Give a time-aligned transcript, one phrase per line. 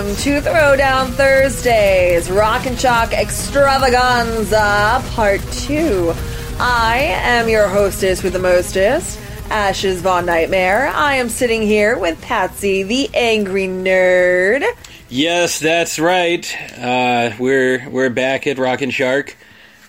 [0.00, 6.14] welcome to Throwdown Thursdays, Rock and Shock Extravaganza Part 2.
[6.58, 9.20] I am your hostess with the mostest,
[9.50, 10.88] Ashes Von Nightmare.
[10.88, 14.64] I am sitting here with Patsy, the angry nerd.
[15.10, 16.50] Yes, that's right.
[16.78, 19.36] Uh, we're we're back at Rock and Shark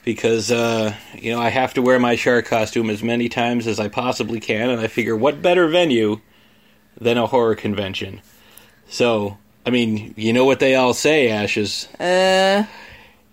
[0.03, 3.79] because uh, you know I have to wear my shark costume as many times as
[3.79, 6.19] I possibly can, and I figure what better venue
[6.99, 8.21] than a horror convention.
[8.89, 11.87] So, I mean, you know what they all say, Ashes.
[11.99, 12.65] Uh,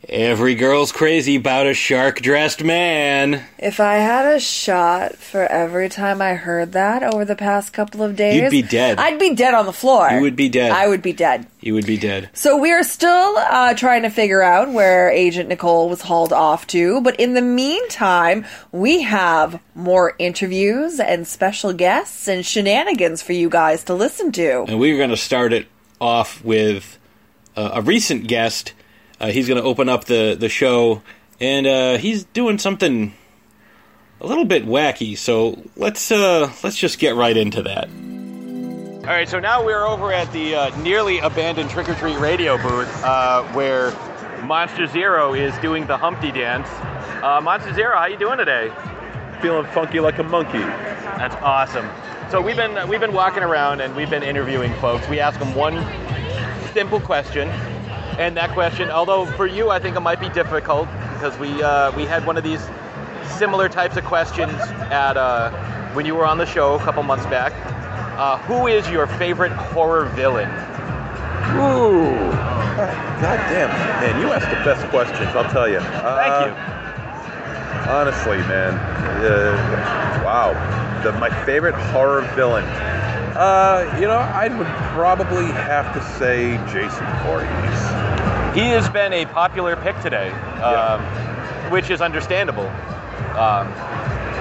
[0.08, 3.44] Every girl's crazy about a shark dressed man.
[3.58, 8.02] if I had a shot for every time I heard that over the past couple
[8.02, 8.98] of days, You'd be dead.
[8.98, 10.08] I'd be dead on the floor.
[10.10, 10.70] You would be dead.
[10.72, 11.46] I would be dead.
[11.60, 12.30] You would be dead.
[12.32, 16.66] So we are still uh, trying to figure out where Agent Nicole was hauled off
[16.68, 23.34] to, but in the meantime, we have more interviews and special guests and shenanigans for
[23.34, 24.64] you guys to listen to.
[24.68, 25.66] And we're going to start it
[26.00, 26.98] off with
[27.56, 28.72] uh, a recent guest.
[29.20, 31.02] Uh, he's going to open up the, the show,
[31.40, 33.14] and uh, he's doing something
[34.20, 35.16] a little bit wacky.
[35.16, 37.88] So let's uh, let's just get right into that.
[37.88, 42.58] All right, so now we're over at the uh, nearly abandoned Trick or Treat radio
[42.58, 43.92] booth, uh, where
[44.42, 46.68] Monster Zero is doing the Humpty dance.
[47.42, 48.70] Monster Zero, how you doing today?
[49.40, 50.58] Feeling funky like a monkey.
[50.58, 51.88] That's awesome.
[52.30, 55.08] So we've been we've been walking around and we've been interviewing folks.
[55.08, 55.76] We ask them one
[56.72, 57.48] simple question,
[58.18, 61.96] and that question, although for you I think it might be difficult because we uh,
[61.96, 62.60] we had one of these
[63.38, 64.52] similar types of questions
[64.90, 65.50] at uh,
[65.94, 67.52] when you were on the show a couple months back.
[68.18, 70.50] Uh, who is your favorite horror villain?
[71.56, 72.10] Ooh.
[72.78, 73.68] God damn,
[74.00, 75.80] man, you asked the best questions, I'll tell you.
[75.80, 76.77] Thank you.
[77.88, 78.74] Honestly, man.
[79.24, 80.52] Uh, wow.
[81.02, 82.64] The, my favorite horror villain.
[83.34, 88.18] Uh, you know, I would probably have to say Jason Voorhees.
[88.56, 91.00] He has been a popular pick today, um,
[91.70, 92.66] which is understandable.
[93.38, 93.68] Um,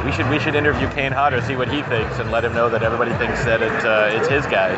[0.06, 2.69] we should we should interview Kane Hodder, see what he thinks, and let him know
[2.69, 4.72] that everybody thinks that it, uh, it's his guy.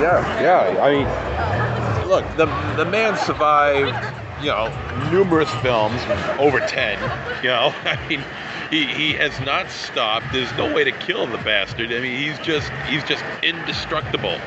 [0.00, 0.82] Yeah, yeah.
[0.82, 2.46] I mean, look, the
[2.76, 3.96] the man survived,
[4.40, 4.68] you know,
[5.10, 6.00] numerous films,
[6.38, 6.98] over ten.
[7.42, 8.24] You know, I mean,
[8.70, 10.26] he he has not stopped.
[10.32, 11.92] There's no way to kill the bastard.
[11.92, 14.38] I mean, he's just he's just indestructible.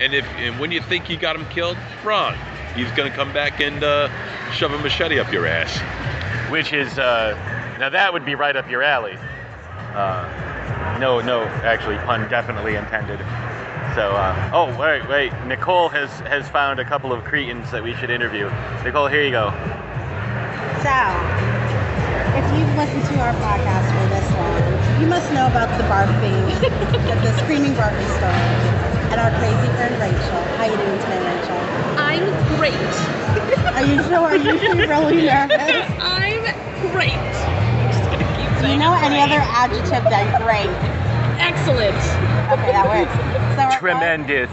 [0.00, 2.36] And if and when you think you got him killed, wrong.
[2.74, 4.08] He's gonna come back and uh,
[4.52, 5.78] shove a machete up your ass.
[6.50, 7.36] Which is uh,
[7.78, 9.18] now that would be right up your alley.
[9.94, 13.20] Uh, no, no, actually, pun definitely intended.
[13.94, 15.32] So, uh, oh wait, wait.
[15.44, 18.48] Nicole has has found a couple of cretins that we should interview.
[18.84, 19.50] Nicole, here you go.
[20.80, 20.96] So,
[22.32, 24.64] if you've listened to our podcast for this long,
[25.00, 26.48] you must know about the barfing,
[27.04, 28.32] the, the screaming Barbie story,
[29.12, 30.40] and our crazy friend Rachel.
[30.56, 31.60] How are you doing today, Rachel?
[32.00, 32.24] I'm
[32.56, 32.72] great.
[33.76, 34.32] Are you sure?
[34.32, 35.84] Are you feeling really nervous?
[36.00, 36.40] I'm
[36.96, 37.12] great.
[37.12, 39.36] Just gonna keep Do you know I'm any great.
[39.36, 41.01] other adjective than great?
[41.42, 41.98] Excellent.
[42.54, 43.10] Okay, that works.
[43.58, 44.50] So we're going- Tremendous.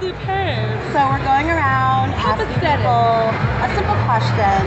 [0.00, 0.68] Superb.
[0.92, 2.76] So we're going around asking Copacetic.
[2.84, 3.32] people
[3.64, 4.60] a simple question.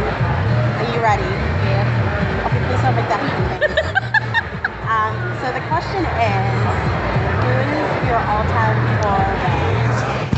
[0.81, 1.30] Are you ready?
[1.69, 2.46] Yeah.
[2.50, 3.69] Okay, please don't make that face.
[4.90, 6.58] um, so the question is,
[7.46, 9.78] who is your all-time horror villain?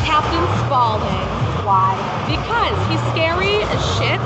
[0.04, 1.28] Captain Spaulding.
[1.64, 1.96] Why?
[2.28, 4.20] Because he's scary as shit.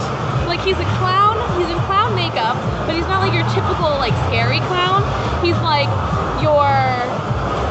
[0.50, 1.29] Like he's a clown.
[1.60, 2.56] He's in clown makeup,
[2.88, 5.04] but he's not like your typical like scary clown.
[5.44, 5.92] He's like
[6.40, 6.72] your,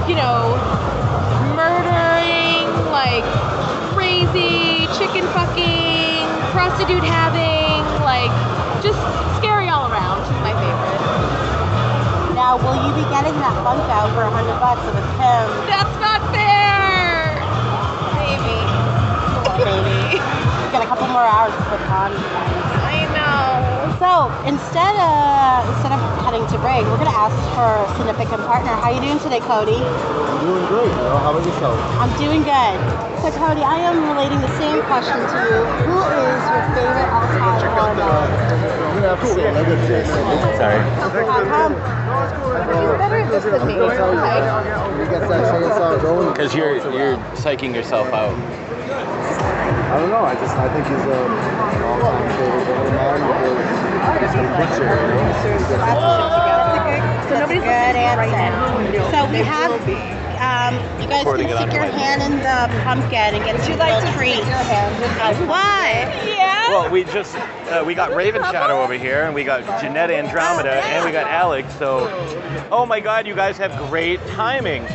[0.05, 0.61] you know,
[1.57, 3.25] murdering, like
[3.97, 8.29] crazy, chicken fucking, prostitute having, like
[8.85, 9.01] just
[9.41, 10.21] scary all around.
[10.29, 11.01] He's my favorite.
[12.37, 15.49] Now, will you be getting that Funko for a hundred bucks if it's him?
[15.65, 17.41] That's not fair.
[18.21, 18.59] Maybe.
[19.65, 22.13] We've got a couple more hours to put on.
[22.13, 22.58] I know.
[23.99, 28.71] So instead of instead of heading to break, we're gonna ask for a significant partner.
[28.79, 29.75] How you doing today, Cody?
[29.75, 31.19] I'm doing great, girl.
[31.19, 31.75] How about yourself?
[31.99, 32.79] I'm doing good.
[33.27, 35.67] So Cody, I am relating the same question to you.
[35.91, 38.31] Who is your favorite all-time horror villain?
[38.95, 39.51] You're gonna have to say
[40.55, 40.79] Sorry.
[41.03, 41.75] How come?
[41.75, 43.83] You're better at this than me.
[43.83, 46.31] When he gets that chainsaw going.
[46.31, 48.31] Because you're you're psyching yourself out.
[49.91, 50.23] I don't know.
[50.23, 53.78] I just I think he's a, an all-time favorite villain
[54.09, 55.77] of mine because he's a.
[55.77, 57.29] You know?
[57.29, 59.11] So nobody's good answer.
[59.13, 59.71] So we have,
[60.41, 64.47] um, you guys can stick your hand in the pumpkin and get some little treats.
[65.47, 66.09] What?
[66.27, 66.71] Yeah.
[66.71, 70.85] Well, we just uh, we got Raven Shadow over here, and we got Jeanette Andromeda,
[70.85, 71.75] and we got Alex.
[71.79, 72.09] So,
[72.71, 74.87] oh my God, you guys have great timing.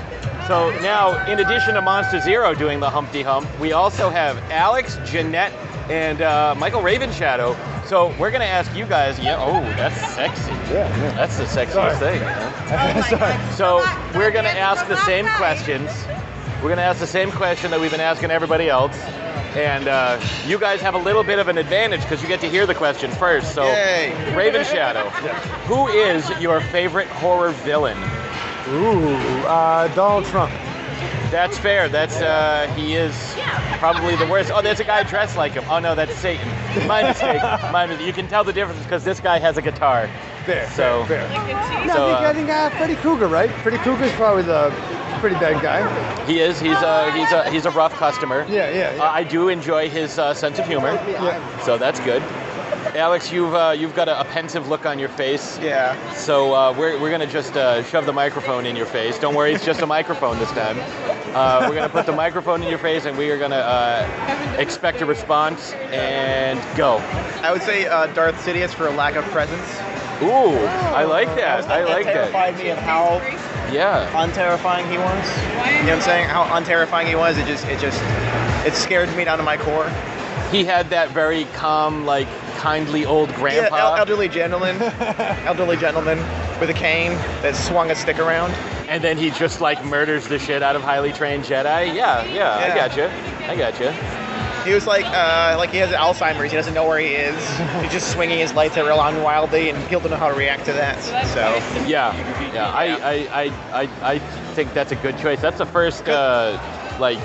[0.48, 4.98] So now, in addition to Monster Zero doing the Humpty Hump, we also have Alex,
[5.06, 5.54] Jeanette,
[5.90, 7.56] and uh, Michael Ravenshadow.
[7.86, 9.20] So we're gonna ask you guys.
[9.20, 9.38] Yeah.
[9.40, 10.52] Oh, that's sexy.
[10.52, 11.12] Yeah, yeah.
[11.12, 11.98] That's the sexiest Sorry.
[11.98, 12.22] thing.
[12.22, 13.04] man.
[13.04, 13.54] Sorry.
[13.56, 13.86] So
[14.18, 15.92] we're gonna ask the same questions.
[16.62, 18.98] We're gonna ask the same question that we've been asking everybody else.
[19.56, 22.50] And uh, you guys have a little bit of an advantage because you get to
[22.50, 23.54] hear the question first.
[23.54, 24.36] So, Yay.
[24.36, 25.10] Raven Shadow,
[25.68, 27.98] who is your favorite horror villain?
[28.70, 29.14] Ooh,
[29.46, 30.52] uh, Donald Trump.
[31.34, 31.90] That's fair.
[31.90, 33.12] That's uh, he is
[33.80, 34.52] probably the worst.
[34.54, 35.64] Oh, there's a guy dressed like him.
[35.68, 36.48] Oh no, that's Satan.
[36.88, 37.42] My mistake.
[37.72, 38.06] My mistake.
[38.06, 40.08] You can tell the difference because this guy has a guitar.
[40.46, 40.70] Fair.
[40.70, 41.28] So- fair.
[41.30, 43.50] Like it's No, So, I think, uh, I think uh, Freddy Krueger, right?
[43.64, 44.70] Freddy Krueger's probably the
[45.20, 46.26] pretty bad guy.
[46.26, 46.60] He is.
[46.60, 48.46] He's a he's a he's a rough customer.
[48.48, 49.04] Yeah, yeah, yeah.
[49.04, 50.94] Uh, I do enjoy his uh, sense of humor.
[51.08, 51.60] Yeah.
[51.62, 52.22] So that's good.
[52.96, 55.58] Alex, you've uh, you've got a, a pensive look on your face.
[55.60, 55.98] Yeah.
[56.14, 59.18] So uh, we're, we're gonna just uh, shove the microphone in your face.
[59.18, 60.78] Don't worry, it's just a microphone this time.
[61.34, 65.02] Uh, we're gonna put the microphone in your face, and we are gonna uh, expect
[65.02, 66.98] a response and go.
[67.42, 69.68] I would say uh, Darth Sidious for a lack of presence.
[70.22, 70.56] Ooh,
[70.94, 71.66] I like that.
[71.70, 72.14] I like that.
[72.32, 73.16] terrified me of how
[73.74, 74.08] Yeah.
[74.14, 75.28] unterrifying he was.
[75.80, 76.30] You know what I'm saying?
[76.30, 77.38] How unterrifying he was.
[77.40, 78.00] It just, it just,
[78.66, 79.90] it scared me down to my core.
[80.52, 82.28] He had that very calm, like
[82.68, 83.76] kindly old Yeah, grandpa.
[83.78, 84.82] el- elderly gentleman,
[85.46, 86.18] elderly gentleman
[86.62, 87.12] with a cane
[87.42, 88.54] that swung a stick around.
[88.88, 91.94] and then he just like murders the shit out of highly trained Jedi.
[91.94, 92.76] Yeah, yeah, I Yeah.
[92.88, 93.12] gotcha.
[93.52, 93.92] I gotcha.
[94.64, 96.52] He was like, uh, like he has Alzheimer's.
[96.52, 97.36] He doesn't know where he is.
[97.82, 100.72] He's just swinging his lightsaber around wildly, and people don't know how to react to
[100.74, 101.02] that.
[101.34, 101.42] So,
[101.86, 102.16] Yeah,
[102.54, 102.70] yeah.
[102.72, 103.14] I, I,
[103.44, 104.20] I, I, I
[104.56, 105.42] think that's a good choice.
[105.42, 106.58] That's the first uh,
[106.98, 107.20] like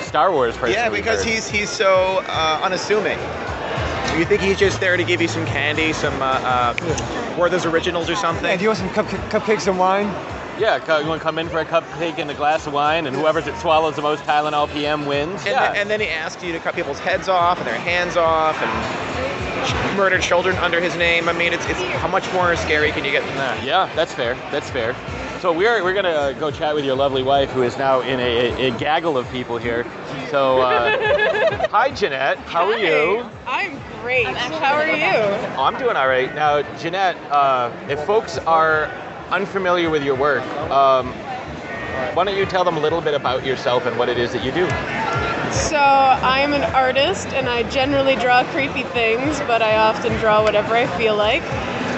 [0.00, 0.74] Star Wars person.
[0.74, 3.18] yeah, because he's he's so uh, unassuming.
[4.16, 8.08] You think he's just there to give you some candy, some uh, uh, Werther's Originals
[8.08, 8.56] or Hey, something?
[8.56, 10.06] do you want some cup- cupcakes and wine?
[10.58, 10.76] yeah.
[11.00, 13.42] You want to come in for a cupcake and a glass of wine, and whoever
[13.42, 15.40] that swallows the most Tylenol PM wins.
[15.40, 15.72] And, yeah.
[15.72, 18.56] then, and then he asks you to cut people's heads off and their hands off
[18.62, 21.28] and ch- murder children under his name.
[21.28, 23.62] I mean, it's, it's how much more scary can you get than that?
[23.62, 24.34] Yeah, that's fair.
[24.50, 24.94] That's fair.
[25.46, 28.18] So we're we're gonna uh, go chat with your lovely wife, who is now in
[28.18, 29.86] a, a, a gaggle of people here.
[30.28, 32.38] So, uh, hi, Jeanette.
[32.38, 33.24] How are you?
[33.46, 34.26] I'm great.
[34.26, 35.04] How are you?
[35.56, 36.34] Oh, I'm doing all right.
[36.34, 38.86] Now, Jeanette, uh, if folks are
[39.30, 41.12] unfamiliar with your work, um,
[42.14, 44.44] why don't you tell them a little bit about yourself and what it is that
[44.44, 44.66] you do?
[45.52, 50.74] So, I'm an artist and I generally draw creepy things, but I often draw whatever
[50.74, 51.44] I feel like.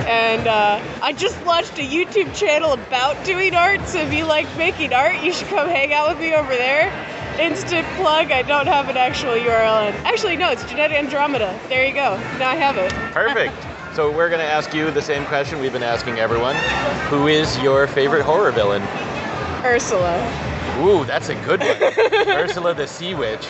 [0.09, 4.47] And uh, I just launched a YouTube channel about doing art, so if you like
[4.57, 6.91] making art, you should come hang out with me over there.
[7.39, 9.87] Instant plug, I don't have an actual URL.
[9.87, 11.61] And actually, no, it's Jeanette Andromeda.
[11.69, 12.17] There you go.
[12.39, 12.91] Now I have it.
[13.13, 13.55] Perfect.
[13.95, 16.55] So we're going to ask you the same question we've been asking everyone.
[17.09, 18.81] Who is your favorite horror villain?
[19.65, 20.15] Ursula.
[20.79, 22.29] Ooh, that's a good one.
[22.29, 23.49] Ursula the Sea Witch.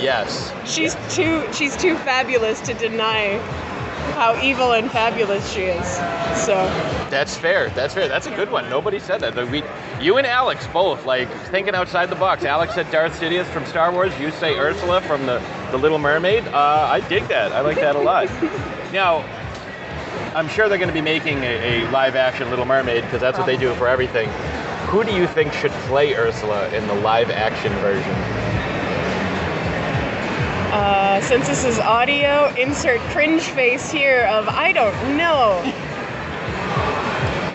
[0.00, 0.52] Yes.
[0.64, 3.40] She's too she's too fabulous to deny
[4.14, 5.86] how evil and fabulous she is.
[6.44, 6.54] So
[7.10, 7.70] That's fair.
[7.70, 8.08] That's fair.
[8.08, 8.68] That's a good one.
[8.68, 9.34] Nobody said that.
[9.48, 9.62] We,
[10.00, 12.44] you and Alex both like thinking outside the box.
[12.44, 14.18] Alex said Darth Sidious from Star Wars.
[14.18, 16.46] You say Ursula from the the Little Mermaid.
[16.48, 17.52] Uh, I dig that.
[17.52, 18.26] I like that a lot.
[18.92, 19.24] now,
[20.34, 23.38] I'm sure they're going to be making a, a live action Little Mermaid because that's
[23.38, 24.28] what they do for everything.
[24.88, 28.41] Who do you think should play Ursula in the live action version?
[30.72, 35.60] Uh, since this is audio, insert cringe face here of I don't know.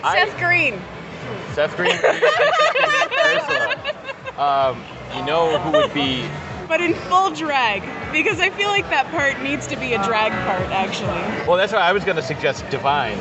[0.04, 0.80] I- Seth Green.
[1.52, 1.98] Seth Green.
[4.38, 4.80] Um,
[5.16, 6.24] you know who would be
[6.68, 7.82] But in full drag.
[8.12, 11.18] Because I feel like that part needs to be a drag part actually.
[11.46, 13.18] Well, that's why I was going to suggest Divine.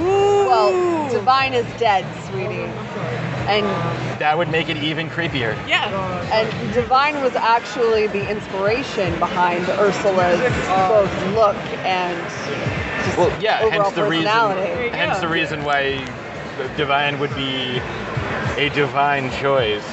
[0.00, 0.46] Ooh.
[0.48, 2.70] Well, Divine is dead, sweetie.
[3.46, 3.66] And
[4.20, 5.54] That would make it even creepier.
[5.68, 5.90] Yeah.
[6.32, 10.40] and Divine was actually the inspiration behind Ursula's
[10.88, 12.16] both look and
[13.04, 14.24] just Well, yeah, overall hence the reason.
[14.24, 14.84] personality.
[14.84, 15.20] you Hence go.
[15.22, 15.98] the reason why
[16.76, 17.80] Divine would be
[18.56, 19.84] a divine choice.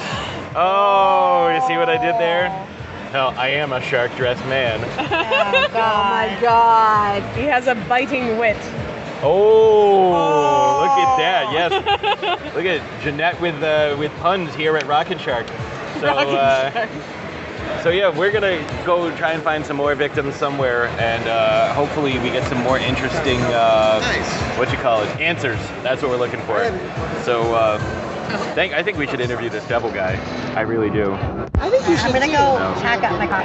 [0.54, 2.48] Oh, you see what I did there?
[3.10, 4.80] Hell, I am a shark dressed man.
[5.74, 7.22] Oh my god.
[7.36, 8.56] He has a biting wit.
[9.22, 11.52] Oh, look at that!
[11.52, 15.46] Yes, look at Jeanette with uh, with puns here at Rocket Shark.
[16.00, 16.88] So, uh,
[17.82, 22.18] so yeah, we're gonna go try and find some more victims somewhere, and uh, hopefully
[22.18, 23.40] we get some more interesting.
[23.42, 24.58] Uh, Nice.
[24.58, 25.20] What you call it?
[25.20, 25.58] Answers.
[25.82, 26.64] That's what we're looking for.
[27.24, 27.78] So, uh,
[28.54, 30.16] think I think we should interview this devil guy.
[30.54, 31.41] I really do.
[31.62, 33.42] I'm gonna go pack up my car.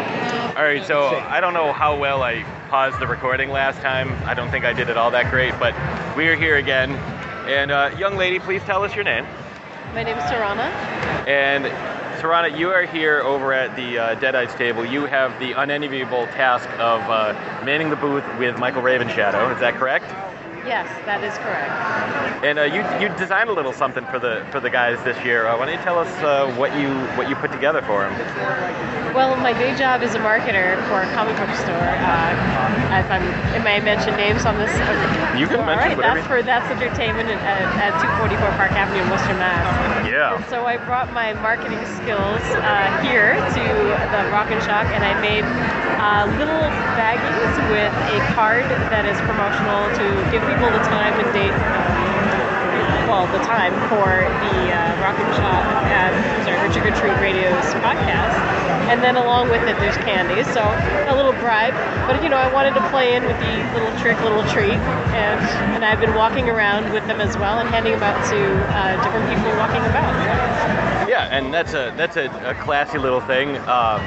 [0.58, 4.12] All right, so I don't know how well I paused the recording last time.
[4.26, 5.76] I don't think I did it all that great, but
[6.18, 6.94] we are here again.
[7.48, 9.24] And uh, young lady, please tell us your name.
[9.94, 10.68] My name is Tarana.
[11.28, 11.66] And
[12.20, 14.84] Serrana, you are here over at the uh, Deadites table.
[14.84, 17.34] You have the unenviable task of uh,
[17.64, 19.54] manning the booth with Michael Ravenshadow.
[19.54, 20.06] Is that correct?
[20.68, 21.72] Yes, that is correct.
[22.44, 25.48] And uh, you you designed a little something for the for the guys this year.
[25.48, 28.14] Uh, why don't you tell us uh, what you what you put together for them?
[29.16, 31.74] Well, my day job is a marketer for a comic book store.
[31.74, 33.24] Uh, if I'm,
[33.64, 34.70] may I mention names on this?
[34.70, 35.40] Okay.
[35.40, 36.20] You can All mention right, whatever.
[36.20, 39.66] that's for that's entertainment at, at 244 Park Avenue in Worcester, Mass.
[40.06, 40.38] Yeah.
[40.50, 43.64] So I brought my marketing skills uh, here to
[44.12, 45.46] the Rock and Shock, and I made
[45.98, 46.66] uh, little
[46.98, 51.54] baggies with a card that is promotional to give people the time and date.
[53.08, 57.66] Well, the time for the uh, Rock and Shock, uh, sorry, Trick or Treat Radio's
[57.80, 58.36] podcast,
[58.92, 60.44] and then along with it, there's candy.
[60.52, 60.62] So
[61.08, 61.74] a little bribe,
[62.06, 64.76] but you know, I wanted to play in with the little trick, little treat,
[65.16, 65.40] and
[65.72, 68.40] and I've been walking around with them as well and handing them out to
[68.76, 71.08] uh, different people walking about.
[71.08, 74.02] Yeah, and that's a that's a, a classy little thing, um,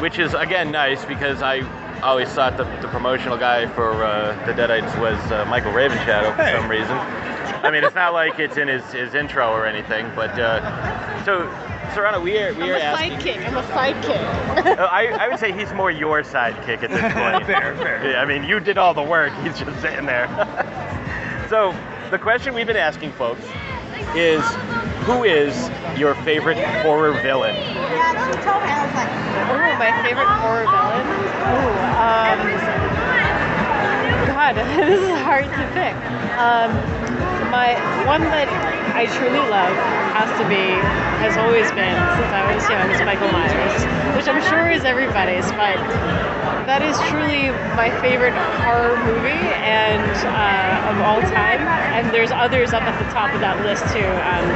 [0.00, 1.60] which is again nice because I
[2.06, 6.58] always thought the, the promotional guy for uh, the Deadites was uh, Michael Ravenshadow for
[6.58, 6.92] some reason.
[6.92, 11.50] I mean, it's not like it's in his, his intro or anything, but uh, so
[11.94, 13.18] Serrano, we are we I'm are a asking.
[13.18, 13.46] sidekick.
[13.48, 14.78] I'm a sidekick.
[14.78, 17.46] Uh, I, I would say he's more your sidekick at this point.
[17.46, 18.10] Fair, fair.
[18.10, 19.32] Yeah, I mean, you did all the work.
[19.42, 20.26] He's just sitting there.
[21.50, 21.74] so,
[22.10, 23.42] the question we've been asking folks
[24.14, 24.42] is
[25.06, 27.54] who is your favorite horror villain?
[27.54, 28.68] Yeah, she told me.
[28.74, 29.06] I was like,
[29.54, 31.06] Oh, my favorite horror villain.
[31.46, 32.42] Oh, um,
[34.26, 35.94] God, this is hard to pick.
[36.42, 36.74] Um,
[37.54, 38.48] my one that
[38.96, 39.72] I truly love
[40.16, 40.72] has to be,
[41.20, 43.84] has always been since I was young, is Michael Myers,
[44.16, 45.76] which I'm sure is everybody's, but
[46.64, 48.32] that is truly my favorite
[48.64, 51.60] horror movie and uh, of all time.
[51.92, 54.08] And there's others up at the top of that list too.
[54.24, 54.48] Um,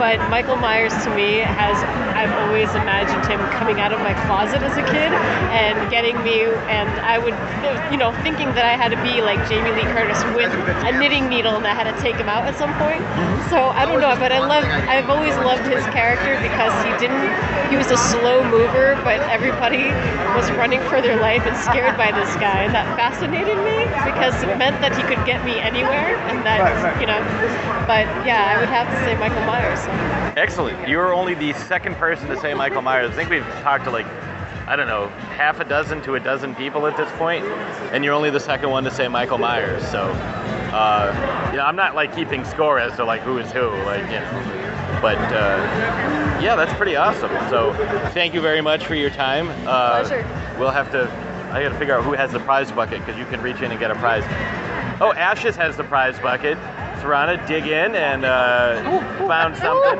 [0.00, 1.76] but Michael Myers to me has,
[2.22, 5.10] I've always imagined him coming out of my closet as a kid
[5.50, 7.34] and getting me, and I would,
[7.90, 10.54] you know, thinking that I had to be like Jamie Lee Curtis with
[10.86, 13.02] a knitting needle and I had to take him out at some point.
[13.02, 13.50] Mm-hmm.
[13.50, 17.26] So I don't know, but I love, I've always loved his character because he didn't,
[17.74, 19.90] he was a slow mover, but everybody
[20.38, 22.62] was running for their life and scared by this guy.
[22.62, 26.62] And that fascinated me because it meant that he could get me anywhere and that,
[26.62, 27.00] Right, right.
[27.02, 27.18] you know,
[27.90, 29.82] but yeah, I would have to say Michael Myers.
[30.38, 30.88] Excellent.
[30.88, 33.10] You're only the second person to say Michael Myers.
[33.10, 34.06] I think we've talked to like,
[34.66, 37.44] I don't know, half a dozen to a dozen people at this point,
[37.92, 39.82] and you're only the second one to say Michael Myers.
[39.90, 40.02] So,
[40.72, 44.02] uh, you know, I'm not like keeping score as to like who is who, like,
[44.04, 44.98] you know.
[45.00, 47.30] But uh, yeah, that's pretty awesome.
[47.48, 47.72] So,
[48.12, 49.48] thank you very much for your time.
[49.66, 50.56] Uh, Pleasure.
[50.58, 51.10] We'll have to.
[51.50, 53.70] I got to figure out who has the prize bucket because you can reach in
[53.70, 54.22] and get a prize.
[55.00, 56.56] Oh, Ashes has the prize bucket.
[57.02, 58.80] Serrana, dig in and uh,
[59.26, 59.98] found something.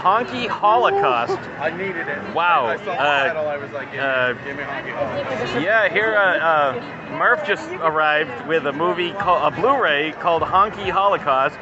[0.00, 1.38] Honky Holocaust.
[1.60, 2.34] I needed it.
[2.34, 2.66] Wow.
[2.66, 3.48] I saw the Uh, title.
[3.48, 5.62] I was like, give me, uh, give me honky honky.
[5.62, 10.90] Yeah, here uh, uh, Murph just arrived with a movie called a Blu-ray called Honky
[10.90, 11.56] Holocaust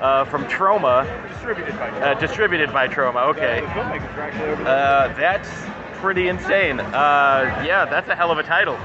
[0.00, 3.26] uh, from Troma, Distributed by uh, distributed by Troma.
[3.30, 5.48] Okay, The filmmakers are actually over uh, that's
[5.94, 6.78] pretty insane.
[6.78, 8.78] Uh, yeah, that's a hell of a title.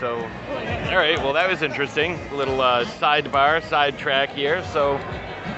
[0.00, 2.18] So, all right, well that was interesting.
[2.34, 4.62] Little uh, sidebar, sidetrack here.
[4.72, 4.96] So,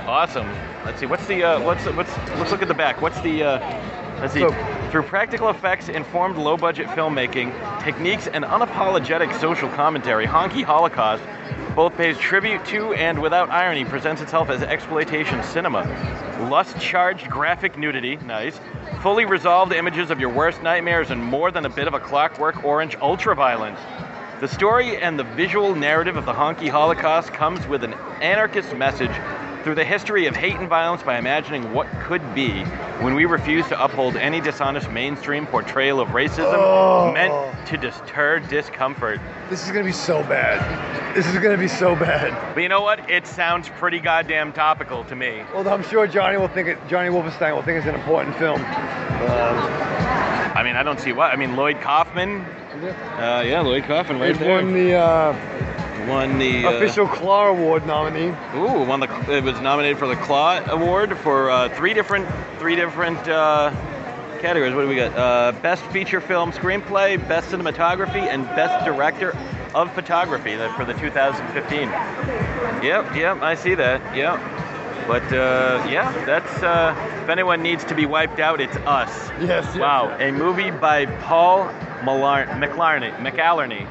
[0.06, 0.48] awesome.
[0.84, 3.02] Let's see, what's the uh, what's what's let's look at the back.
[3.02, 4.40] What's the uh, let's see.
[4.40, 7.52] So- Through practical effects, informed low-budget filmmaking,
[7.84, 11.22] techniques, and unapologetic social commentary, Honky Holocaust
[11.74, 15.82] both pays tribute to and without irony presents itself as exploitation cinema.
[16.50, 18.58] Lust-charged graphic nudity, nice.
[19.02, 22.64] Fully resolved images of your worst nightmares and more than a bit of a clockwork
[22.64, 23.78] orange ultra-violence.
[24.40, 29.10] The story and the visual narrative of the Honky Holocaust comes with an anarchist message
[29.64, 32.62] through the history of hate and violence by imagining what could be
[33.02, 37.10] when we refuse to uphold any dishonest mainstream portrayal of racism Oh.
[37.12, 39.20] meant to deter discomfort.
[39.50, 41.16] This is gonna be so bad.
[41.16, 42.32] This is gonna be so bad.
[42.54, 43.10] But you know what?
[43.10, 45.42] It sounds pretty goddamn topical to me.
[45.52, 46.78] Well, I'm sure Johnny will think it.
[46.86, 48.60] Johnny Wolfenstein will think it's an important film.
[48.60, 49.58] Um,
[50.54, 51.32] I mean, I don't see what.
[51.32, 52.44] I mean, Lloyd Kaufman.
[52.84, 54.54] Uh, yeah, Lloyd Kaufman right it there.
[54.54, 55.68] won the uh,
[56.08, 58.28] Won the uh, official Claw Award nominee.
[58.54, 59.08] Ooh, won the.
[59.30, 62.26] It was nominated for the Claw Award for uh, three different
[62.58, 63.70] three different uh,
[64.40, 64.74] categories.
[64.74, 65.14] What do we got?
[65.14, 69.36] Uh, best feature film screenplay, best cinematography, and best director
[69.74, 71.88] of photography for the 2015.
[72.82, 74.16] Yep, yep, I see that.
[74.16, 74.40] Yep.
[75.06, 79.28] But uh, yeah, that's uh, if anyone needs to be wiped out, it's us.
[79.40, 79.64] Yes.
[79.66, 81.70] yes Wow, a movie by Paul
[82.04, 83.86] Millar- McLarney, McAllarney.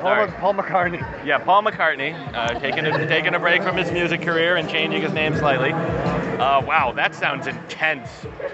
[0.00, 1.00] Paul, Paul McCartney.
[1.24, 5.02] Yeah, Paul McCartney, uh, taking a, taking a break from his music career and changing
[5.02, 5.72] his name slightly.
[5.72, 8.08] Uh, wow, that sounds intense.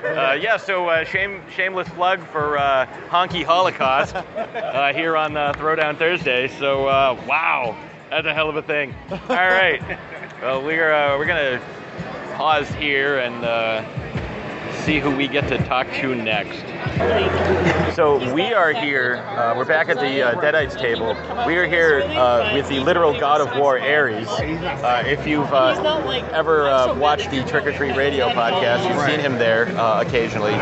[0.05, 5.53] Uh, yeah, so uh, shame, shameless plug for uh, Honky Holocaust uh, here on uh,
[5.55, 6.49] Throwdown Thursday.
[6.59, 7.77] So uh, wow,
[8.11, 8.95] that's a hell of a thing.
[9.11, 9.81] All right,
[10.43, 11.61] well we're uh, we're gonna
[12.35, 13.85] pause here and uh,
[14.85, 16.59] see who we get to talk to next.
[17.95, 19.17] So we are here.
[19.17, 21.15] Uh, we're back at the uh, Deadites table.
[21.47, 24.27] We are here uh, with the literal god of war, Ares.
[24.29, 29.21] Uh, if you've uh, ever uh, watched the Trick or Treat Radio podcast, you've seen
[29.21, 30.53] him there uh, occasionally.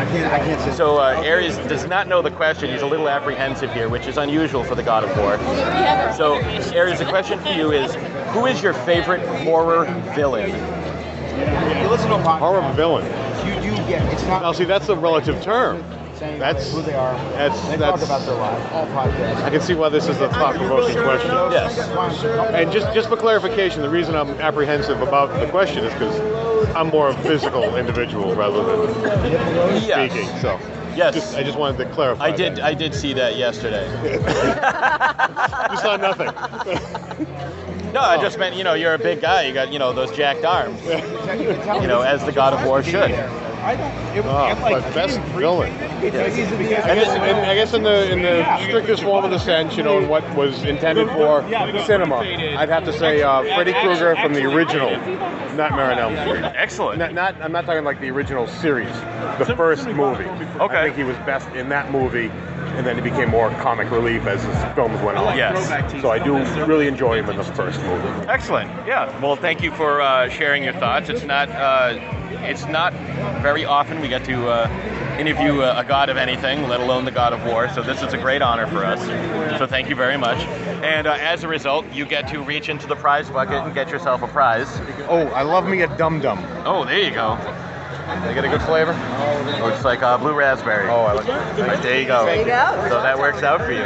[0.75, 2.69] So uh, Ares does not know the question.
[2.69, 5.37] He's a little apprehensive here, which is unusual for the god of war.
[6.15, 6.35] So
[6.77, 7.95] Ares, the question for you is:
[8.33, 10.51] Who is your favorite horror villain?
[12.39, 13.31] Horror villain.
[13.91, 15.83] You, you it's not Now, see, that's a relative term.
[16.19, 17.13] That's who they are.
[17.31, 17.99] That's they that's.
[17.99, 19.41] talk about their lives, all podcasts.
[19.41, 21.31] I can see why this is a thought-provoking question.
[21.51, 21.77] Yes.
[22.53, 26.19] And just just for clarification, the reason I'm apprehensive about the question is because
[26.75, 30.11] I'm more of a physical individual rather than Yes.
[30.11, 30.29] speaking.
[30.41, 30.59] So
[30.95, 31.15] Yes.
[31.15, 32.25] just, I just wanted to clarify.
[32.25, 32.57] I did.
[32.57, 32.65] that.
[32.65, 33.87] I did see that yesterday.
[35.71, 36.29] You saw nothing.
[37.93, 39.43] No, I just meant you know you're a big guy.
[39.43, 40.79] You got you know those jacked arms.
[40.85, 43.11] You know, as the god of war should.
[43.63, 45.71] Oh, but best villain.
[45.73, 49.83] I guess, in, I guess in the in the strictest form of the sense, you
[49.83, 51.41] know, in what was intended for
[51.85, 54.89] cinema, I'd have to say uh, Freddy Krueger from the original
[55.69, 56.43] Elm Street.
[56.55, 56.99] Excellent.
[56.99, 58.93] Not, not, I'm not talking like the original series,
[59.37, 60.25] the first movie.
[60.25, 60.77] Okay.
[60.77, 62.29] I think he was best in that movie,
[62.75, 65.37] and then he became more comic relief as his films went on.
[65.37, 65.67] Yes.
[66.01, 68.27] So I do really enjoy him in the first movie.
[68.27, 68.69] Excellent.
[68.87, 69.17] Yeah.
[69.19, 71.09] Well, thank you for uh, sharing your thoughts.
[71.09, 71.99] It's not uh,
[72.43, 72.93] it's not
[73.41, 74.67] very often we get to uh,
[75.21, 77.69] interview a, a god of anything, let alone the god of war.
[77.69, 78.99] So this is a great honor for us.
[79.59, 80.39] So thank you very much.
[80.83, 83.89] And uh, as a result, you get to reach into the prize bucket and get
[83.89, 84.67] yourself a prize.
[85.07, 86.43] Oh, I love me a dum dum.
[86.65, 87.37] Oh, there you go.
[88.19, 88.93] They get a good flavor.
[89.61, 90.87] Looks like uh, blue raspberry.
[90.89, 91.59] Oh, I like that.
[91.59, 92.25] All right, there you go.
[92.25, 92.87] There you go.
[92.89, 93.85] So that works out for you.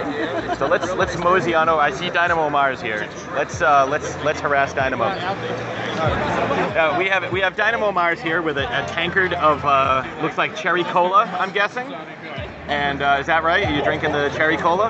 [0.55, 1.81] So let's let's mosey on over.
[1.81, 3.09] I see Dynamo Mars here.
[3.33, 5.05] Let's uh, let's let's harass Dynamo.
[5.05, 10.38] Uh, we have we have Dynamo Mars here with a, a tankard of uh, looks
[10.38, 11.23] like cherry cola.
[11.39, 11.88] I'm guessing.
[12.67, 13.63] And uh, is that right?
[13.63, 14.89] Are you drinking the cherry cola?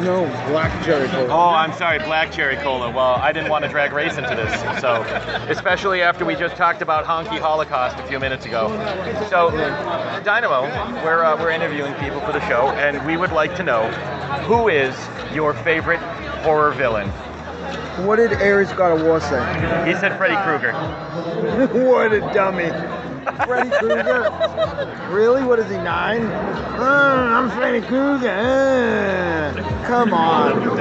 [0.00, 1.28] No, black cherry cola.
[1.28, 2.90] Oh, I'm sorry, black cherry cola.
[2.90, 5.02] Well, I didn't want to drag race into this, so
[5.50, 8.68] especially after we just talked about honky Holocaust a few minutes ago.
[9.28, 9.50] So,
[10.24, 10.62] Dynamo,
[11.04, 13.90] we're uh, we're interviewing people for the show, and we would like to know
[14.46, 14.94] who is
[15.34, 16.00] your favorite
[16.42, 17.10] horror villain.
[18.06, 19.38] What did Ares God of War say?
[19.86, 20.72] He said Freddy Krueger.
[21.92, 22.70] what a dummy.
[23.46, 25.08] Freddy Krueger?
[25.10, 25.42] really?
[25.42, 26.22] What is he, nine?
[26.22, 28.28] Uh, I'm Freddy Krueger.
[28.30, 30.76] Uh, come on.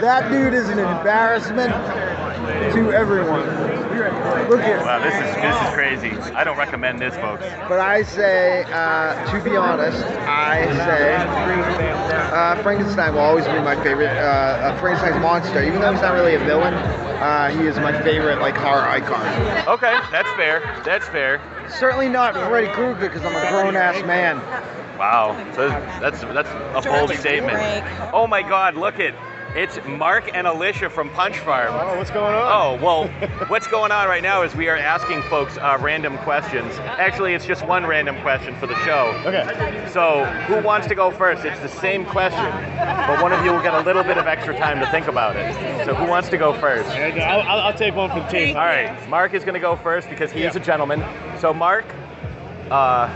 [0.00, 1.72] That dude is an embarrassment
[2.74, 3.46] to everyone.
[4.48, 6.34] Look at Wow, this is this is crazy.
[6.34, 7.44] I don't recommend this, folks.
[7.68, 13.76] But I say, uh, to be honest, I say uh, Frankenstein will always be my
[13.82, 14.08] favorite.
[14.08, 17.92] Uh, uh, Frankenstein's monster, even though he's not really a villain, uh, he is my
[18.02, 19.24] favorite like horror icon.
[19.68, 20.60] Okay, that's fair.
[20.84, 21.40] That's fair.
[21.78, 24.38] Certainly not Freddy Krueger because I'm a grown ass man.
[24.98, 25.68] Wow, so
[26.00, 27.58] that's that's a bold statement.
[28.12, 29.14] Oh my God, look it.
[29.54, 31.74] It's Mark and Alicia from Punch Farm.
[31.74, 32.78] Oh, what's going on?
[32.80, 33.06] Oh, well,
[33.48, 36.78] what's going on right now is we are asking folks uh, random questions.
[36.78, 39.12] Actually, it's just one random question for the show.
[39.26, 39.86] Okay.
[39.92, 41.44] So, who wants to go first?
[41.44, 44.56] It's the same question, but one of you will get a little bit of extra
[44.56, 45.84] time to think about it.
[45.84, 46.88] So, who wants to go first?
[46.88, 48.56] I'll, I'll, I'll take one for the team.
[48.56, 51.04] All right, Mark is going to go first because he is a gentleman.
[51.38, 51.84] So, Mark,
[52.70, 53.10] uh,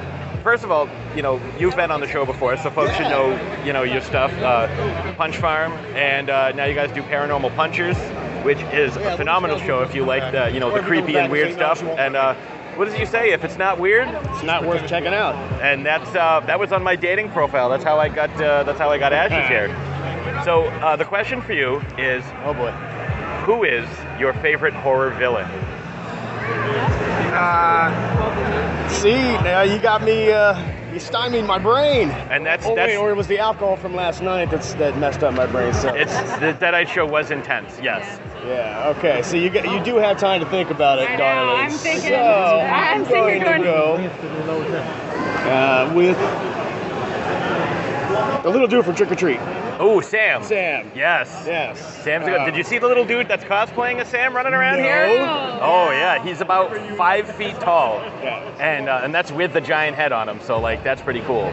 [0.47, 3.27] first of all, you know you've been on the show before, so folks should know
[3.65, 4.33] you know your stuff.
[4.35, 4.69] Uh,
[5.15, 7.97] Punch Farm, and uh, now you guys do Paranormal Punchers,
[8.45, 11.53] which is a phenomenal show if you like the you know the creepy and weird
[11.53, 11.83] stuff.
[11.83, 12.35] And uh,
[12.77, 13.33] what does you say?
[13.33, 15.35] If it's not weird, It's not worth checking out.
[15.61, 17.69] and that's uh, that was on my dating profile.
[17.69, 19.69] That's how I got uh, that's how I got Ashes here.
[20.45, 22.71] So uh, the question for you is, Oh boy.
[23.47, 23.89] who is
[24.21, 25.47] your favorite horror villain?
[27.35, 28.66] Uh,
[29.07, 29.14] see,
[29.45, 30.31] now you got me.
[30.33, 30.61] Uh,
[30.92, 32.11] you stymied my brain.
[32.31, 34.99] And that's Oh that's wait, or it was the alcohol from last night that's that
[34.99, 35.75] messed up my brain.
[35.75, 37.79] So it's the Deadite show was intense.
[37.83, 38.19] Yes.
[38.47, 39.23] yeah, okay.
[39.23, 41.57] So you got, you do have time to think about it, I know, darling.
[41.64, 43.95] I'm thinking- So I'm thinking going to go
[45.51, 46.16] uh, with
[48.42, 49.40] the little dude from Trick or Treat,
[49.79, 50.43] Oh, Sam.
[50.43, 50.91] Sam.
[50.95, 51.45] Yes.
[51.47, 52.03] Yes.
[52.03, 52.41] Sam's a good.
[52.41, 54.83] Uh, Did you see the little dude that's cosplaying as Sam running around No.
[54.83, 55.07] here?
[55.61, 57.99] Oh yeah, he's about five feet tall,
[58.59, 60.41] and uh, and that's with the giant head on him.
[60.41, 61.53] So like that's pretty cool.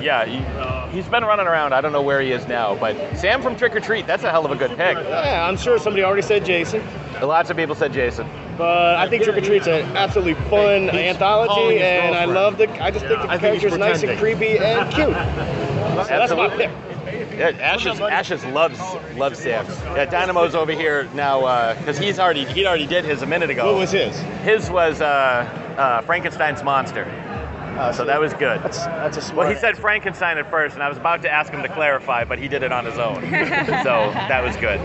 [0.00, 1.72] Yeah, he, he's been running around.
[1.72, 4.06] I don't know where he is now, but Sam from Trick or Treat.
[4.06, 4.96] That's a hell of a good pick.
[4.96, 6.82] Yeah, I'm sure somebody already said Jason.
[7.20, 8.28] Lots of people said Jason.
[8.56, 12.68] but I think Trick or Treat's an absolutely fun calling anthology, and I love the.
[12.82, 15.08] I just think the I think character's nice and creepy and cute.
[15.08, 16.66] So that's my Absolutely.
[16.66, 16.95] pick.
[17.36, 18.78] Yeah, Ashes, Ashes loves
[19.14, 19.68] loves Sam's.
[19.68, 23.66] Yeah, Dynamo's over here now because he's already he already did his a minute ago.
[23.66, 24.18] What was his?
[24.42, 25.04] His was uh,
[25.76, 27.04] uh, Frankenstein's monster.
[27.94, 28.62] so that was good.
[28.62, 29.36] That's that's a smart.
[29.36, 32.24] Well, he said Frankenstein at first, and I was about to ask him to clarify,
[32.24, 33.20] but he did it on his own.
[33.84, 34.80] so that was good.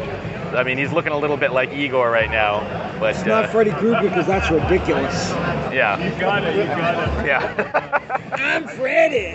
[0.53, 2.59] I mean, he's looking a little bit like Igor right now,
[2.99, 5.31] but It's not uh, Freddy Krueger because that's ridiculous.
[5.71, 5.97] yeah.
[6.03, 6.55] You got it.
[6.55, 7.25] You got it.
[7.25, 8.31] Yeah.
[8.33, 9.31] I'm Freddy.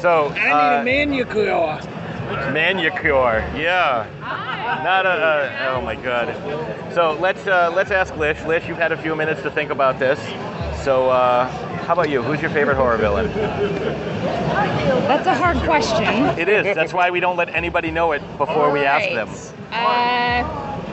[0.00, 1.80] so I uh, need a manicure.
[2.52, 4.06] Manicure, yeah.
[4.82, 5.10] Not a.
[5.10, 6.34] Uh, oh my God.
[6.94, 8.42] So let's uh, let's ask Lish.
[8.44, 10.18] Lish, you've had a few minutes to think about this.
[10.82, 11.46] So uh,
[11.82, 12.22] how about you?
[12.22, 13.26] Who's your favorite horror villain?
[15.08, 16.04] That's a hard question.
[16.38, 16.74] It is.
[16.74, 19.28] That's why we don't let anybody know it before we ask them.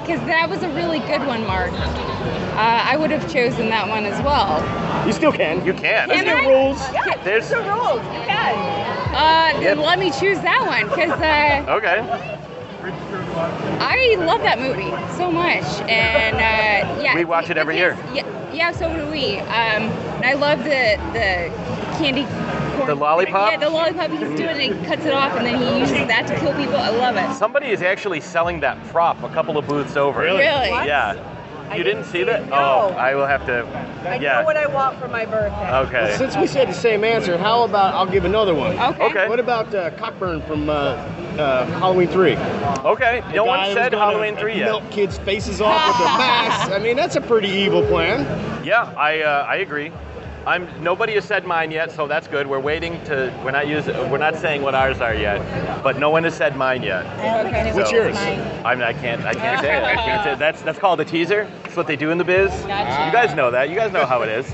[0.01, 1.71] Because that was a really good one, Mark.
[1.71, 4.59] Uh, I would have chosen that one as well.
[5.05, 5.63] You still can.
[5.65, 6.09] You can.
[6.09, 6.45] Can I?
[6.47, 6.79] rules.
[6.91, 8.01] Yeah, There's the rules.
[8.05, 8.89] You can.
[9.13, 12.45] Uh, then let me choose that one because uh, Okay.
[12.91, 17.97] I love that movie so much, and uh, yeah, We watch it every year.
[18.13, 19.39] Yeah, yeah, so do we.
[19.39, 19.83] Um,
[20.21, 21.49] and I love the the
[21.97, 22.25] candy.
[22.75, 23.51] Corn The lollipop?
[23.51, 24.11] Yeah, the lollipop.
[24.11, 24.77] He's doing it.
[24.77, 26.77] He cuts it off, and then he uses that to kill people.
[26.77, 27.35] I love it.
[27.37, 30.21] Somebody is actually selling that prop a couple of booths over.
[30.21, 30.39] Really?
[30.39, 30.69] Really?
[30.71, 30.87] What?
[30.87, 31.35] Yeah.
[31.75, 32.47] You didn't see that?
[32.49, 32.55] No.
[32.55, 33.65] Oh, I will have to.
[34.09, 34.39] I yeah.
[34.39, 35.71] know what I want for my birthday.
[35.77, 36.15] Okay.
[36.17, 38.77] Since we said the same answer, how about I'll give another one?
[38.77, 39.03] Okay.
[39.03, 39.29] Okay.
[39.29, 42.35] What about uh, Cochran from uh, uh, Halloween 3?
[42.35, 43.21] Okay.
[43.27, 44.65] The No guy one who's said Halloween 3 yet.
[44.65, 46.73] Melt kids' faces off with their masks.
[46.73, 48.25] I mean, that's a pretty evil plan.
[48.65, 49.91] Yeah, I uh, I agree.
[50.49, 52.47] I'm nobody has said mine yet, so that's good.
[52.47, 53.31] We're waiting to.
[53.45, 53.95] We're not using.
[54.09, 57.05] We're not saying what ours are yet, but no one has said mine yet.
[57.05, 58.17] I don't think anyone What's yours?
[58.17, 59.23] I'm, I can't.
[59.25, 59.83] I can't say it.
[59.83, 60.39] I can't say it.
[60.39, 61.47] That's that's called a teaser.
[61.61, 62.49] That's what they do in the biz.
[62.49, 63.05] Gotcha.
[63.05, 63.69] You guys know that.
[63.69, 64.47] You guys know how it is.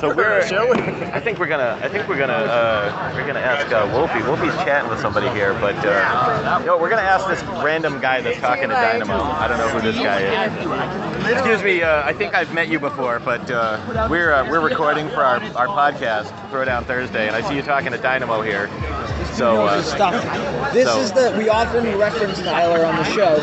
[0.00, 0.46] So we're.
[0.46, 0.80] Shall we?
[0.80, 1.76] I think we're gonna.
[1.82, 2.34] I think we're gonna.
[2.34, 4.22] Uh, we're gonna ask uh, Wolfie.
[4.22, 8.38] Wolfie's chatting with somebody here, but uh, yo, we're gonna ask this random guy that's
[8.38, 9.14] talking to Dynamo.
[9.14, 11.32] I don't know who this guy is.
[11.32, 11.82] Excuse me.
[11.82, 15.31] Uh, I think I've met you before, but uh, we're uh, we're recording for our,
[15.40, 18.68] our podcast, Throwdown Thursday, and I see you talking to Dynamo here.
[19.34, 20.12] So uh, stuff.
[20.72, 23.38] This so- is the we often reference Tyler on the show.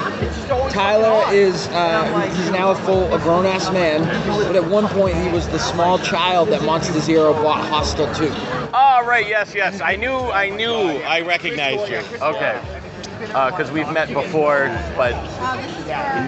[0.69, 5.17] Tyler is uh, he's now a full a grown ass man, but at one point
[5.17, 8.27] he was the small child that Monster Zero bought Hostel 2.
[8.71, 9.81] Oh, right, yes, yes.
[9.81, 11.97] I knew, I knew, I recognized you.
[12.21, 12.78] Okay.
[13.19, 15.11] Uh, because we've met before, but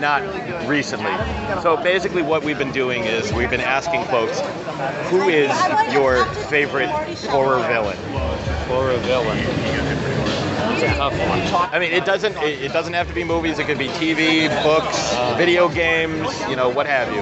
[0.02, 0.22] not
[0.68, 1.12] recently.
[1.62, 4.42] So basically, what we've been doing is we've been asking folks,
[5.10, 5.52] who is
[5.94, 6.90] your favorite
[7.30, 7.98] horror villain?
[8.68, 10.21] Horror villain.
[10.80, 11.74] That's a tough one.
[11.74, 13.60] I mean, it doesn't, it, it doesn't have to be movies.
[13.60, 17.22] It could be TV, books, video games, you know, what have you.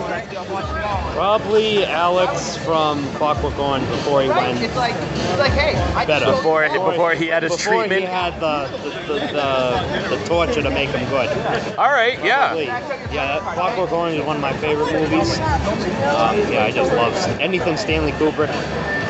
[1.14, 6.26] Probably Alex from Clockwork Orange before he went It's like, it's like hey, I better.
[6.28, 8.02] Before, before he had his Before treatment.
[8.02, 11.30] he had the the, the, the the torture to make him good.
[11.78, 12.48] All right, yeah.
[12.48, 12.66] Probably.
[12.66, 15.34] Yeah, that Clockwork Orange is one of my favorite movies.
[15.40, 18.50] Um, yeah, I just love anything Stanley Kubrick.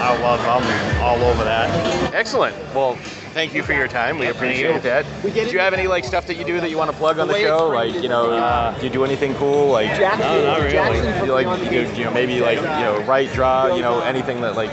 [0.01, 0.39] I love.
[0.41, 2.13] I'm all over that.
[2.13, 2.55] Excellent.
[2.73, 2.95] Well,
[3.33, 4.17] thank you for your time.
[4.17, 5.05] We appreciate that.
[5.21, 7.27] Do you have any like stuff that you do that you want to plug on
[7.27, 7.67] the show?
[7.67, 9.67] Like, you know, uh, do you do anything cool?
[9.67, 11.25] Like, uh, No, not really.
[11.25, 14.55] you like, you, you know, maybe like, you know, write, draw, you know, anything that
[14.55, 14.71] like,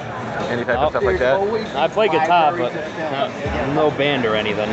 [0.50, 1.40] any type of stuff like that.
[1.76, 4.68] I play guitar, but not, no band or anything.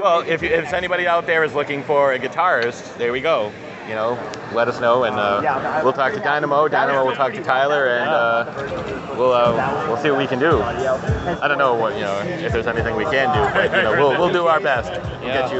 [0.00, 3.52] Well, if, if anybody out there is looking for a guitarist, there we go.
[3.88, 4.18] You know,
[4.52, 6.68] let us know, and uh, we'll talk to Dynamo.
[6.68, 10.60] Dynamo will talk to Tyler, and uh, we'll uh, we'll see what we can do.
[10.60, 13.92] I don't know what you know if there's anything we can do, but you know,
[13.92, 14.92] we'll we'll do our best.
[15.22, 15.50] We'll get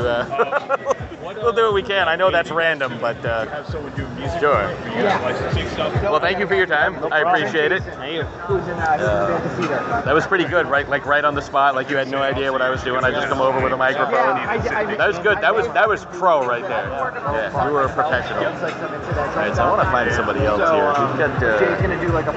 [1.01, 1.08] you.
[1.37, 2.09] We'll do what we can.
[2.09, 4.75] I know that's random, but uh, have someone do music sure.
[6.03, 6.97] Well, thank you for your time.
[7.13, 7.83] I appreciate it.
[7.83, 9.43] Uh,
[10.05, 10.89] that was pretty good, right?
[10.89, 11.75] Like right on the spot.
[11.75, 13.05] Like you had no idea what I was doing.
[13.05, 14.37] I just come over with a microphone.
[14.37, 15.39] That was good.
[15.39, 16.89] That was that was pro right there.
[16.89, 18.45] Yeah, you were a professional.
[18.45, 20.89] All right, so I want to find somebody else here.
[20.89, 21.59] We've got uh,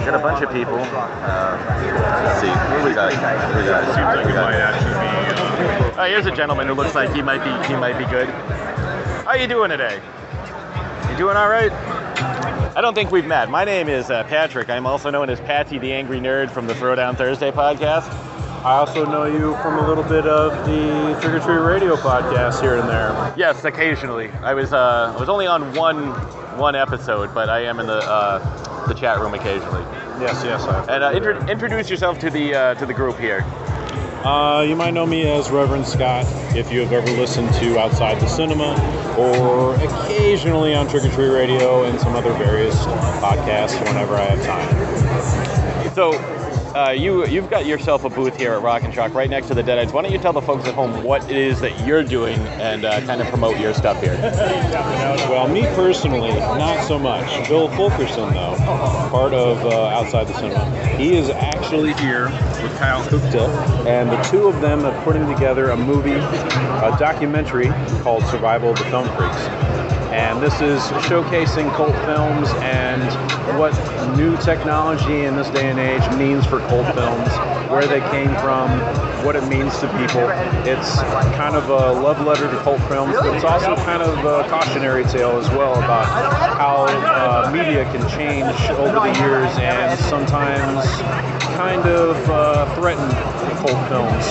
[0.05, 0.75] got a bunch of people.
[0.75, 2.49] Uh, let's see.
[2.49, 3.13] Who we got?
[3.13, 3.85] Who we got?
[3.85, 5.99] Seems like we might actually be.
[5.99, 8.27] Oh, here's a gentleman who looks like he might be he might be good.
[9.31, 10.01] How you doing today?
[11.09, 11.71] You doing all right?
[12.75, 13.49] I don't think we've met.
[13.49, 14.69] My name is uh, Patrick.
[14.69, 18.11] I'm also known as Patsy the Angry Nerd from the Throwdown Thursday podcast.
[18.65, 22.59] I also know you from a little bit of the Trick or Treat Radio podcast
[22.59, 23.33] here and there.
[23.37, 24.29] Yes, occasionally.
[24.43, 26.07] I was uh, I was only on one
[26.59, 29.83] one episode, but I am in the uh, the chat room occasionally.
[30.19, 30.61] Yes, yes.
[30.63, 33.45] I And uh, intro- introduce yourself to the uh, to the group here.
[34.23, 38.19] Uh, you might know me as Reverend Scott if you have ever listened to Outside
[38.21, 38.75] the Cinema
[39.17, 42.75] or occasionally on Trick or Treat Radio and some other various
[43.19, 45.95] podcasts whenever I have time.
[45.95, 46.11] So,
[46.75, 49.53] uh, you you've got yourself a booth here at Rock and Shock right next to
[49.53, 49.91] the Deadites.
[49.91, 52.85] Why don't you tell the folks at home what it is that you're doing and
[52.85, 54.17] uh, kind of promote your stuff here?
[55.29, 57.47] Well, me personally, not so much.
[57.47, 58.55] Bill Fulkerson, though,
[59.09, 62.25] part of uh, Outside the Cinema, he is actually here
[62.61, 63.47] with Kyle Kuchta,
[63.85, 67.67] and the two of them are putting together a movie, a documentary
[68.01, 69.70] called Survival of the Film Freaks.
[70.11, 73.01] And this is showcasing cult films and
[73.57, 73.71] what
[74.17, 77.29] new technology in this day and age means for cult films,
[77.71, 78.69] where they came from,
[79.25, 80.27] what it means to people.
[80.67, 80.99] It's
[81.37, 85.05] kind of a love letter to cult films, but it's also kind of a cautionary
[85.05, 86.07] tale as well about
[86.57, 90.83] how uh, media can change over the years and sometimes
[91.55, 93.09] kind of uh, threaten
[93.61, 94.25] cult films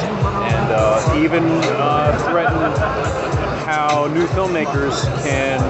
[0.44, 3.39] and uh, even uh, threaten
[3.70, 5.60] how new filmmakers can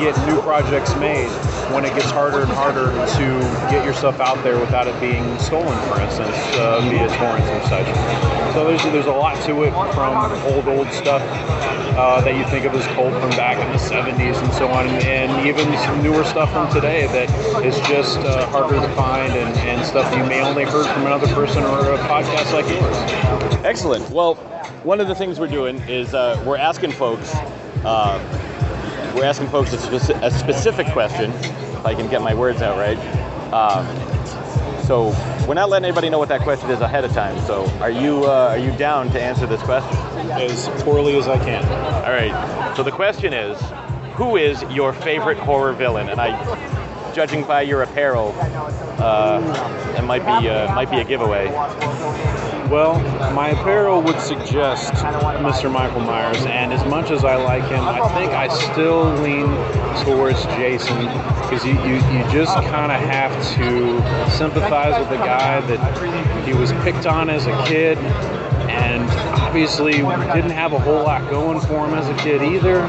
[0.00, 1.28] get new projects made
[1.74, 2.86] when it gets harder and harder
[3.18, 3.26] to
[3.70, 8.54] get yourself out there without it being stolen, for instance, uh, via torrents and such.
[8.54, 10.16] So there's there's a lot to it from
[10.54, 11.20] old old stuff
[11.98, 14.86] uh, that you think of as cult from back in the 70s and so on,
[15.04, 17.28] and even some newer stuff from today that
[17.62, 21.26] is just uh, harder to find and, and stuff you may only heard from another
[21.34, 22.96] person or a podcast like yours.
[23.66, 24.08] Excellent.
[24.08, 24.38] Well,
[24.84, 27.34] one of the things we're doing is uh, we're asking folks.
[27.84, 28.18] Uh,
[29.14, 32.76] we're asking folks a, speci- a specific question, if I can get my words out
[32.78, 32.98] right.
[33.52, 33.86] Um,
[34.84, 35.08] so
[35.46, 37.38] we're not letting anybody know what that question is ahead of time.
[37.46, 39.96] So are you uh, are you down to answer this question?
[40.30, 41.64] As poorly as I can.
[42.04, 42.76] All right.
[42.76, 43.60] So the question is,
[44.14, 46.08] who is your favorite horror villain?
[46.08, 46.30] And I,
[47.18, 48.32] judging by your apparel,
[49.00, 51.48] uh, it might be uh, might be a giveaway.
[52.70, 53.00] Well,
[53.32, 54.92] my apparel would suggest
[55.42, 55.68] Mr.
[55.68, 59.48] Michael Myers, and as much as I like him, I think I still lean
[60.04, 61.06] towards Jason
[61.42, 66.54] because you, you, you just kind of have to sympathize with the guy that he
[66.54, 67.98] was picked on as a kid
[68.68, 69.08] and
[69.48, 72.80] obviously didn't have a whole lot going for him as a kid either.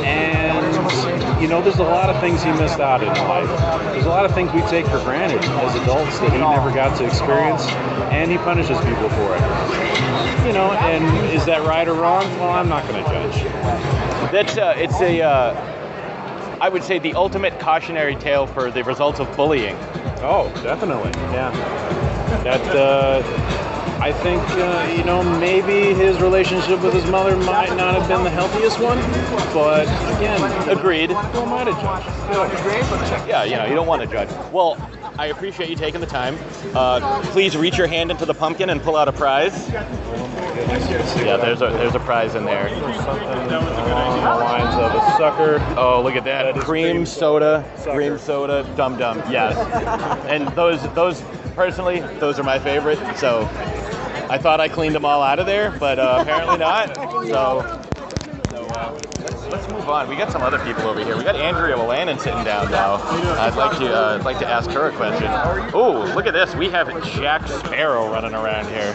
[0.00, 3.46] And you know, there's a lot of things he missed out in life.
[3.92, 6.96] There's a lot of things we take for granted as adults that he never got
[6.96, 7.66] to experience,
[8.10, 10.46] and he punishes people for it.
[10.46, 12.24] You know, and is that right or wrong?
[12.38, 13.42] Well, I'm not going to judge.
[14.32, 15.20] That's uh, it's a.
[15.20, 19.76] Uh, I would say the ultimate cautionary tale for the results of bullying.
[20.22, 21.50] Oh, definitely, yeah.
[22.44, 23.61] That uh,
[24.02, 28.24] I think uh, you know maybe his relationship with his mother might not have been
[28.24, 28.98] the healthiest one,
[29.54, 29.86] but
[30.16, 31.10] again, agreed.
[31.10, 33.28] Who am I to judge?
[33.28, 34.28] Yeah, you know, you don't want to judge.
[34.52, 34.76] Well,
[35.20, 36.36] I appreciate you taking the time.
[36.74, 39.68] Uh, please reach your hand into the pumpkin and pull out a prize.
[39.68, 42.66] Yeah, there's a there's a prize in there.
[42.66, 45.64] Along the lines of a sucker.
[45.78, 46.56] Oh, look at that!
[46.56, 49.22] Cream soda, cream soda, dum dum.
[49.30, 49.56] Yes,
[50.26, 51.22] and those those
[51.54, 52.98] personally, those are my favorite.
[53.16, 53.48] So
[54.32, 56.96] I thought I cleaned them all out of there, but uh, apparently not.
[56.96, 57.82] So.
[58.48, 60.08] so uh, let's, let's move on.
[60.08, 61.18] We got some other people over here.
[61.18, 62.94] We got Andrea Willannon sitting down now.
[62.94, 65.26] I'd like to uh, I'd like to ask her a question.
[65.74, 66.54] Oh, look at this.
[66.54, 68.94] We have Jack Sparrow running around here.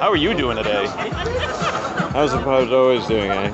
[0.00, 0.88] How are you doing today?
[0.88, 3.50] How's the pirate always doing, eh?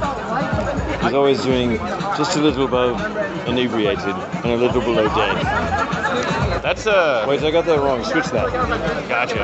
[1.03, 1.77] He's always doing
[2.17, 2.99] just a little above
[3.47, 5.84] inebriated and a little below dead.
[6.65, 8.03] That's uh Wait, I got that wrong.
[8.05, 8.51] Switch that.
[9.07, 9.37] Gotcha.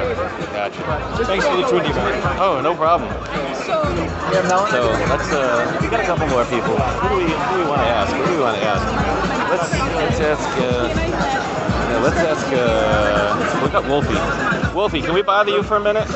[0.57, 1.25] Gotcha.
[1.27, 2.23] Thanks for the 20 man.
[2.41, 3.13] Oh, no problem.
[3.61, 6.81] So let's uh we got a couple more people.
[6.81, 8.17] Who do we who do we want to ask?
[8.17, 8.81] Who do we want to ask?
[9.53, 9.69] Let's
[10.01, 10.89] let's ask uh
[11.91, 14.75] yeah, let's ask uh look up Wolfie.
[14.75, 16.09] Wolfie, can we bother you for a minute?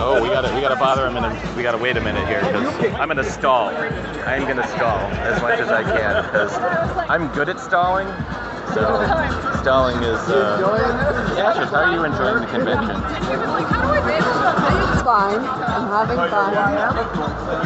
[0.00, 2.94] Oh, we gotta we gotta bother him and we gotta wait a minute here because
[2.94, 3.68] I'm gonna stall.
[4.24, 6.56] I'm gonna stall as much as I can because
[7.10, 8.08] I'm good at stalling.
[8.74, 9.02] So
[9.62, 10.20] stalling is.
[10.30, 10.62] Uh,
[11.38, 12.96] Ashes, how are you enjoying the convention?
[14.90, 15.42] It's fine.
[15.42, 16.54] I'm having fun.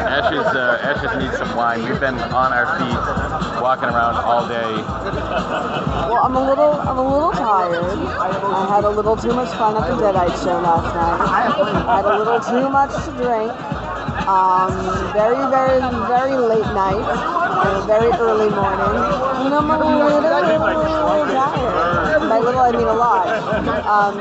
[0.01, 1.85] Ashes, uh, Ashes needs some wine.
[1.85, 4.73] We've been on our feet, walking around all day.
[6.09, 7.85] Well, I'm a little, I'm a little tired.
[7.85, 11.21] I had a little too much fun at the Deadite show last night.
[11.87, 13.53] I had a little too much to drink.
[14.25, 14.73] Um,
[15.13, 17.34] very, very, very late night.
[17.65, 19.01] A very early morning,
[19.45, 20.21] and I'm a little
[21.33, 22.21] tired.
[22.29, 23.27] By little, I mean a lot.
[23.85, 24.15] Um,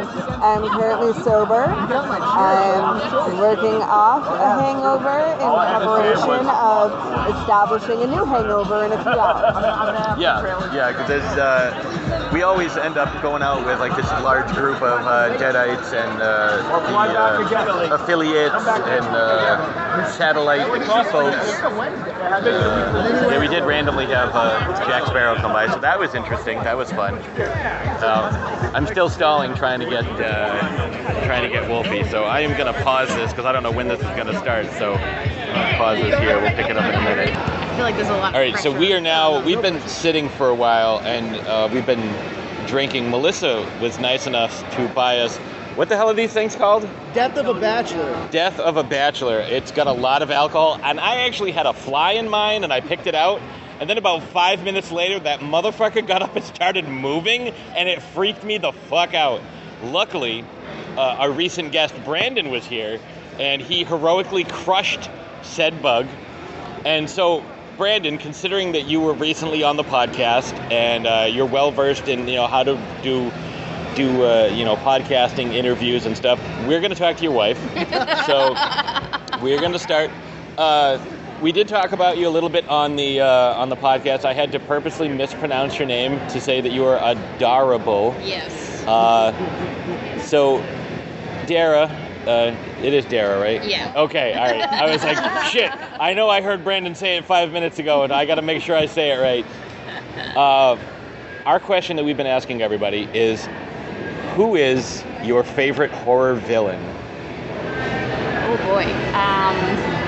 [0.44, 1.64] I'm currently sober.
[1.66, 5.48] I'm working off a hangover in
[5.84, 6.92] preparation of
[7.36, 9.56] establishing a new hangover in a few hours.
[10.20, 11.72] Yeah, yeah, because there's uh,
[12.32, 16.22] we always end up going out with like this large group of uh, Deadites and
[16.22, 16.58] uh,
[16.88, 20.68] the uh, affiliates and uh, satellite
[21.12, 21.36] folks.
[22.46, 26.58] Yeah, we did randomly have uh, Jack Sparrow come by, so that was interesting.
[26.60, 27.16] That was fun.
[27.16, 30.04] Uh, I'm still stalling trying to get
[31.26, 33.88] trying to get Wolfie, so I am to pause this because I don't know when
[33.88, 34.68] this is to start.
[34.74, 34.98] So
[35.78, 36.40] pause this here.
[36.40, 37.63] We'll pick it up in a minute.
[37.74, 38.36] I feel like there's a lot.
[38.36, 41.88] All right, so we are now, we've been sitting for a while and uh, we've
[41.88, 42.14] been
[42.68, 43.10] drinking.
[43.10, 45.38] Melissa was nice enough to buy us,
[45.76, 46.88] what the hell are these things called?
[47.16, 48.28] Death of a Bachelor.
[48.30, 49.40] Death of a Bachelor.
[49.40, 52.72] It's got a lot of alcohol, and I actually had a fly in mine and
[52.72, 53.42] I picked it out.
[53.80, 58.04] And then about five minutes later, that motherfucker got up and started moving, and it
[58.04, 59.42] freaked me the fuck out.
[59.86, 60.46] Luckily,
[60.96, 63.00] uh, our recent guest Brandon was here,
[63.40, 65.10] and he heroically crushed
[65.42, 66.06] said bug.
[66.86, 67.44] And so,
[67.78, 72.28] Brandon, considering that you were recently on the podcast and uh, you're well versed in
[72.28, 73.32] you know how to do
[73.96, 77.58] do uh, you know podcasting interviews and stuff, we're going to talk to your wife.
[78.26, 78.54] so
[79.42, 80.12] we're going to start.
[80.58, 81.04] Uh,
[81.42, 84.24] we did talk about you a little bit on the uh, on the podcast.
[84.26, 88.16] I had to purposely mispronounce your name to say that you are adorable.
[88.22, 88.84] Yes.
[88.86, 90.60] Uh, so,
[91.48, 91.88] Dara,
[92.28, 93.64] uh, it is Dara, right?
[93.66, 93.94] Yeah.
[93.96, 94.62] Okay, all right.
[94.62, 95.18] I was like,
[95.52, 95.72] shit.
[96.00, 98.62] I know I heard Brandon say it five minutes ago, and I got to make
[98.62, 99.46] sure I say it right.
[100.36, 100.78] Uh,
[101.46, 103.48] our question that we've been asking everybody is,
[104.36, 106.82] who is your favorite horror villain?
[108.46, 108.86] Oh boy.
[109.14, 110.04] Um,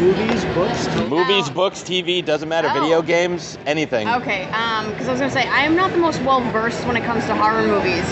[0.00, 1.08] Movies, books, TV.
[1.08, 2.68] Movies, books, TV, doesn't matter.
[2.72, 4.08] Video games, anything.
[4.08, 4.44] okay.
[4.52, 7.04] Um, because I was gonna say I am not the most well versed when it
[7.04, 8.04] comes to horror movies,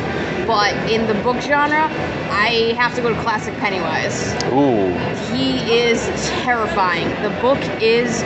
[0.47, 1.85] but in the book genre,
[2.31, 4.35] I have to go to classic Pennywise.
[4.53, 4.93] Ooh.
[5.35, 6.05] He is
[6.43, 7.09] terrifying.
[7.23, 8.19] The book is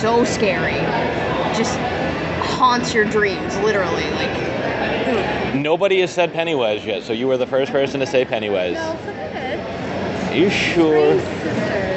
[0.00, 0.80] so scary.
[1.56, 1.78] Just
[2.56, 4.08] haunts your dreams, literally.
[4.12, 8.78] Like, Nobody has said Pennywise yet, so you were the first person to say Pennywise.
[8.78, 11.20] Are you sure?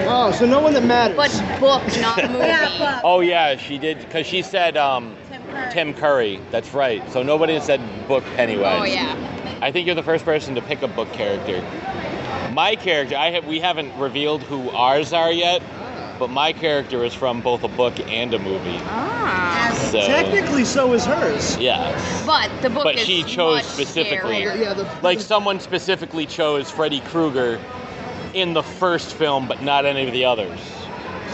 [0.07, 1.17] Oh, so no one that matters.
[1.17, 3.01] But book, not movie.
[3.03, 5.15] Oh yeah, she did because she said um,
[5.71, 6.39] Tim Curry.
[6.51, 7.07] That's right.
[7.11, 8.79] So nobody has said book Pennywise.
[8.81, 9.59] Oh yeah.
[9.61, 11.61] I think you're the first person to pick a book character.
[12.53, 15.61] My character, I have we haven't revealed who ours are yet,
[16.19, 18.79] but my character is from both a book and a movie.
[18.83, 19.75] Ah.
[19.91, 21.57] So Technically, so is hers.
[21.57, 21.91] yeah,
[22.25, 24.43] But the book but is she chose much specifically.
[24.43, 27.59] Yeah, the, Like someone specifically chose Freddy Krueger
[28.35, 30.59] in the first film, but not any of the others.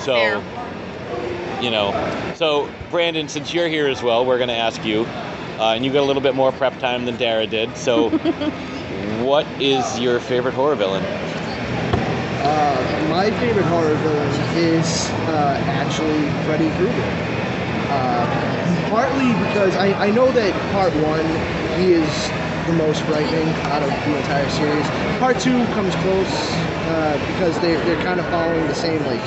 [0.01, 1.61] So, Fair.
[1.61, 1.91] you know.
[2.35, 5.01] So, Brandon, since you're here as well, we're going to ask you,
[5.59, 7.75] uh, and you got a little bit more prep time than Dara did.
[7.75, 8.09] So,
[9.19, 11.03] what is your favorite horror villain?
[11.03, 17.27] Uh, my favorite horror villain is uh, actually Freddy Krueger.
[17.89, 21.25] Uh, partly because I, I know that part one,
[21.79, 22.29] he is
[22.67, 24.87] the most frightening out of the entire series.
[25.19, 29.21] Part two comes close uh, because they, they're kind of following the same like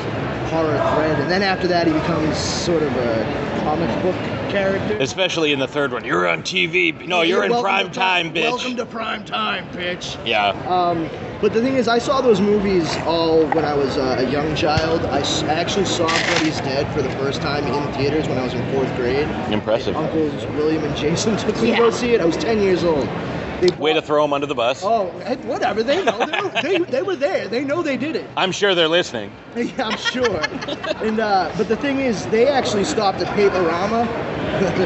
[0.51, 4.17] horror thread, and then after that he becomes sort of a comic book
[4.51, 4.97] character.
[4.99, 6.05] Especially in the third one.
[6.05, 7.07] You're on TV.
[7.07, 8.43] No, you're in prime to time, bitch.
[8.43, 10.25] Welcome to prime time, bitch.
[10.27, 10.51] Yeah.
[10.69, 11.09] Um,
[11.41, 14.55] but the thing is, I saw those movies all when I was uh, a young
[14.55, 15.07] child.
[15.07, 18.65] I actually saw Freddy's Dead for the first time in theaters when I was in
[18.73, 19.29] fourth grade.
[19.51, 19.97] Impressive.
[19.97, 22.21] Uncles William and Jason took me to go see it.
[22.21, 23.09] I was 10 years old.
[23.69, 24.83] They Way to throw them under the bus.
[24.85, 25.07] Oh,
[25.45, 25.83] whatever.
[25.83, 26.19] They know.
[26.27, 27.49] They, were- they, they were there.
[27.49, 28.29] They know they did it.
[28.37, 29.33] I'm sure they're listening.
[29.57, 30.41] Yeah, I'm sure.
[31.07, 34.05] and uh, but the thing is, they actually stopped at Paperama.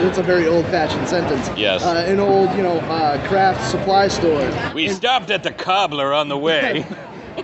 [0.06, 1.48] it's a very old-fashioned sentence.
[1.58, 1.82] Yes.
[1.82, 4.46] Uh, an old, you know, uh, craft supply store.
[4.74, 6.84] We stopped at the cobbler on the way.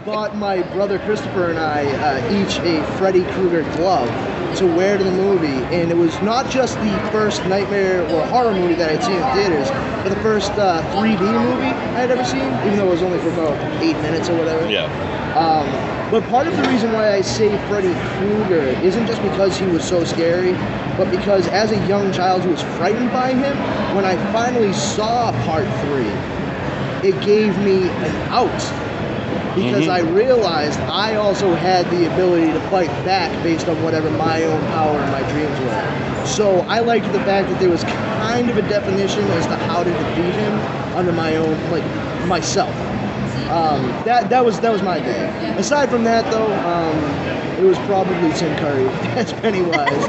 [0.04, 4.10] bought my brother Christopher and I uh, each a Freddy Krueger glove
[4.56, 8.52] to wear to the movie, and it was not just the first nightmare or horror
[8.52, 9.68] movie that I'd seen in theaters,
[10.02, 13.30] but the first uh, 3D movie I'd ever seen, even though it was only for
[13.30, 14.68] about eight minutes or whatever.
[14.70, 14.84] Yeah.
[15.34, 15.66] Um,
[16.10, 19.86] but part of the reason why I say Freddy Krueger isn't just because he was
[19.86, 20.52] so scary,
[20.96, 23.56] but because as a young child who was frightened by him,
[23.96, 26.06] when I finally saw part three,
[27.08, 28.83] it gave me an out
[29.55, 29.90] because Mhm.
[29.92, 34.61] I realized I also had the ability to fight back based on whatever my own
[34.67, 36.27] power and my dreams were.
[36.27, 37.85] So I liked the fact that there was
[38.19, 40.59] kind of a definition as to how to defeat him
[40.96, 41.85] under my own, like
[42.27, 42.75] myself.
[43.50, 45.27] um, that that was that was my day.
[45.59, 46.98] Aside from that, though, um,
[47.61, 50.07] it was probably Tim Curry as Pennywise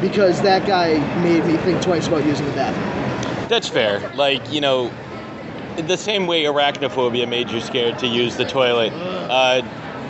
[0.00, 3.46] because that guy made me think twice about using the bathroom.
[3.48, 4.00] That's fair.
[4.14, 4.90] Like, you know,
[5.86, 9.62] the same way arachnophobia made you scared to use the toilet, uh,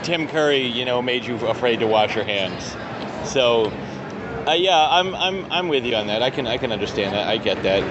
[0.03, 2.77] Tim Curry, you know, made you afraid to wash your hands.
[3.31, 3.73] So,
[4.47, 6.23] uh, yeah, I'm, I'm, I'm with you on that.
[6.23, 7.29] I can, I can understand that.
[7.29, 7.83] I get that.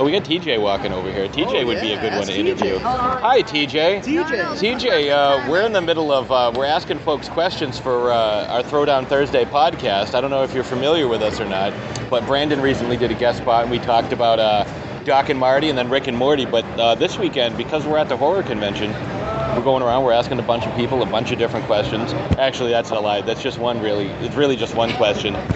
[0.00, 1.28] Oh, we got TJ walking over here.
[1.28, 2.78] TJ would be a good one to interview.
[2.78, 4.02] Hi, TJ.
[4.02, 4.78] TJ.
[4.78, 8.62] TJ, uh, we're in the middle of uh, we're asking folks questions for uh, our
[8.62, 10.14] Throwdown Thursday podcast.
[10.14, 11.74] I don't know if you're familiar with us or not,
[12.08, 14.64] but Brandon recently did a guest spot and we talked about uh,
[15.06, 16.44] Doc and Marty and then Rick and Morty.
[16.46, 20.02] But uh, this weekend, because we're at the horror convention, we're going around.
[20.04, 22.12] We're asking a bunch of people a bunch of different questions.
[22.38, 23.20] Actually, that's a lie.
[23.20, 23.80] That's just one.
[23.80, 25.34] Really, it's really just one question.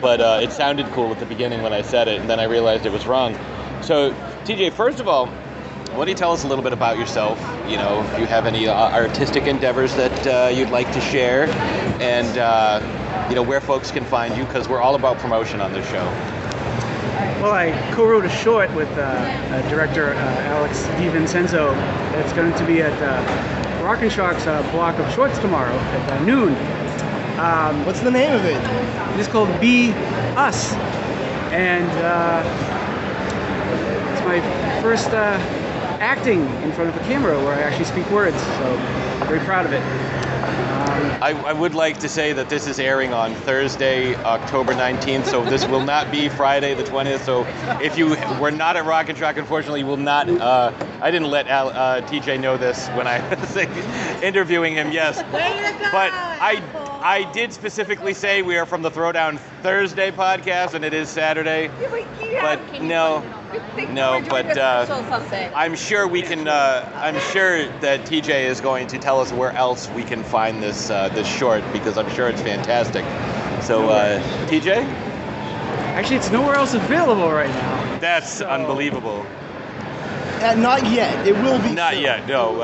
[0.00, 2.44] But uh, it sounded cool at the beginning when I said it, and then I
[2.44, 3.34] realized it was wrong.
[3.82, 4.12] So,
[4.44, 7.40] TJ, first of all, why don't you tell us a little bit about yourself?
[7.68, 11.48] You know, if you have any uh, artistic endeavors that uh, you'd like to share,
[12.00, 15.72] and uh, you know where folks can find you, because we're all about promotion on
[15.72, 16.06] this show.
[17.40, 21.74] Well, I co-wrote a short with uh, uh, director uh, Alex DiVincenzo
[22.12, 26.12] that's going to be at uh, Rock and Shock's uh, block of shorts tomorrow at
[26.12, 26.54] uh, noon.
[27.38, 28.60] Um, What's the name of it?
[29.18, 29.92] It's called Be
[30.36, 30.72] Us,
[31.52, 32.42] and uh,
[34.12, 34.40] it's my
[34.80, 35.38] first uh,
[36.00, 38.36] acting in front of a camera where I actually speak words.
[38.36, 38.76] So
[39.26, 39.82] very proud of it.
[41.20, 45.44] I, I would like to say that this is airing on Thursday, October 19th, so
[45.44, 47.24] this will not be Friday the 20th.
[47.24, 47.44] So
[47.82, 48.10] if you
[48.40, 50.28] were not at Rock and Shock, unfortunately, you will not.
[50.28, 53.56] Uh, I didn't let Al, uh, TJ know this when I was
[54.22, 55.20] interviewing him, yes.
[55.90, 56.62] But I,
[57.00, 61.70] I did specifically say we are from the Throwdown Thursday podcast, and it is Saturday.
[62.40, 63.22] But no,
[63.90, 66.48] no, but uh, I'm sure we can.
[66.48, 70.62] Uh, I'm sure that TJ is going to tell us where else we can find
[70.62, 73.04] this uh, this short because I'm sure it's fantastic.
[73.62, 74.84] So, uh, TJ,
[75.94, 77.98] Actually, it's nowhere else available right now.
[77.98, 79.26] that's unbelievable.
[80.40, 81.26] Uh, not yet.
[81.26, 81.74] It will be.
[81.74, 82.26] Not yet.
[82.28, 82.60] No.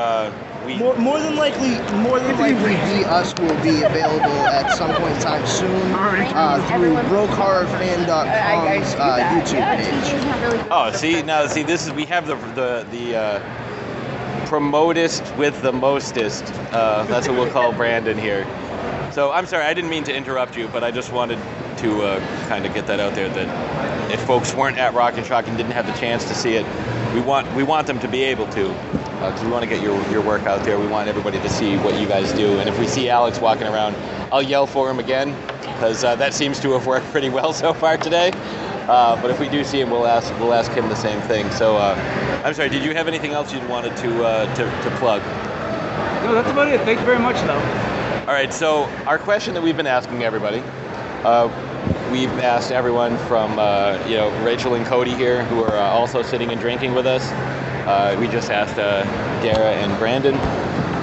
[0.65, 0.77] We.
[0.79, 5.15] More, more than likely, more than likely, Be Us will be available at some point
[5.15, 10.67] in time soon uh, through BrokeHorrorFan.com's uh, YouTube page.
[10.71, 13.41] Oh, see now, see this is we have the the the uh,
[14.47, 16.45] promotest with the mostest.
[16.73, 18.47] Uh, that's what we'll call Brandon here.
[19.13, 21.39] So I'm sorry, I didn't mean to interrupt you, but I just wanted
[21.79, 25.27] to uh, kind of get that out there that if folks weren't at Rock and
[25.27, 26.67] Shock and didn't have the chance to see it,
[27.15, 28.75] we want we want them to be able to
[29.15, 30.79] because we want to get your your work out there.
[30.79, 33.67] We want everybody to see what you guys do, and if we see Alex walking
[33.67, 33.97] around,
[34.33, 37.73] I'll yell for him again because uh, that seems to have worked pretty well so
[37.73, 38.33] far today.
[38.89, 41.51] Uh, but if we do see him, we'll ask we'll ask him the same thing.
[41.53, 42.69] So uh, I'm sorry.
[42.69, 45.23] Did you have anything else you wanted to uh, to, to plug?
[46.25, 46.81] No, that's about it.
[46.83, 47.61] Thank you very much, though.
[48.27, 48.53] All right.
[48.53, 50.61] So our question that we've been asking everybody,
[51.25, 51.49] uh,
[52.11, 56.23] we've asked everyone from uh, you know Rachel and Cody here, who are uh, also
[56.23, 57.31] sitting and drinking with us.
[57.87, 59.05] Uh, we just asked uh,
[59.43, 60.35] Dara and Brandon.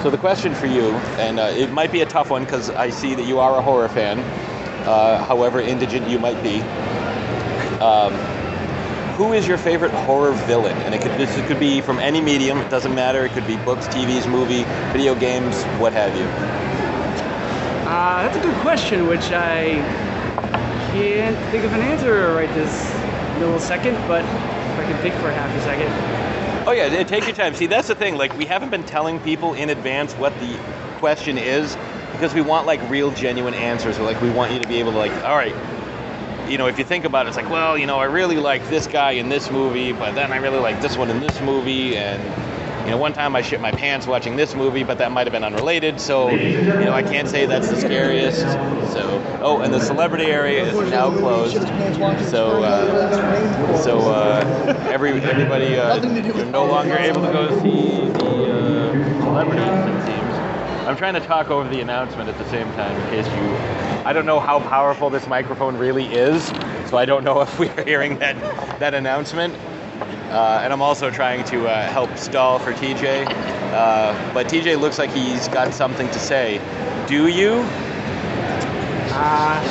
[0.01, 2.89] So the question for you, and uh, it might be a tough one because I
[2.89, 4.17] see that you are a horror fan,
[4.87, 6.61] uh, however indigent you might be.
[7.79, 8.13] Um,
[9.13, 10.75] who is your favorite horror villain?
[10.77, 12.57] And it could this could be from any medium.
[12.57, 13.23] It doesn't matter.
[13.25, 16.23] It could be books, TVs, movie, video games, what have you.
[17.87, 19.75] Uh, that's a good question, which I
[20.93, 22.91] can't think of an answer right this
[23.37, 26.30] little second, but if I can think for half a second.
[26.71, 27.53] Oh yeah, take your time.
[27.53, 28.15] See, that's the thing.
[28.15, 30.57] Like, we haven't been telling people in advance what the
[30.99, 31.75] question is
[32.13, 33.99] because we want like real, genuine answers.
[33.99, 35.53] Like, we want you to be able to like, all right,
[36.49, 38.65] you know, if you think about it, it's like, well, you know, I really like
[38.69, 41.97] this guy in this movie, but then I really like this one in this movie,
[41.97, 42.21] and
[42.85, 45.31] you know, one time I shit my pants watching this movie, but that might have
[45.31, 48.41] been unrelated, so you know, I can't say that's the scariest.
[48.91, 51.57] So, oh, and the celebrity area is now closed,
[52.29, 58.51] so uh, so uh, every everybody uh, you're no longer able to go see the
[58.51, 59.63] uh, celebrities.
[59.63, 60.87] It seems.
[60.87, 63.55] I'm trying to talk over the announcement at the same time in case you.
[64.03, 66.47] I don't know how powerful this microphone really is,
[66.89, 68.35] so I don't know if we're hearing that
[68.79, 69.53] that announcement.
[70.01, 73.25] Uh, and I'm also trying to uh, help stall for TJ.
[73.27, 76.59] Uh, but TJ looks like he's got something to say.
[77.07, 77.63] Do you?
[79.13, 79.61] Uh,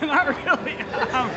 [0.02, 0.76] not really.
[1.12, 1.30] Um,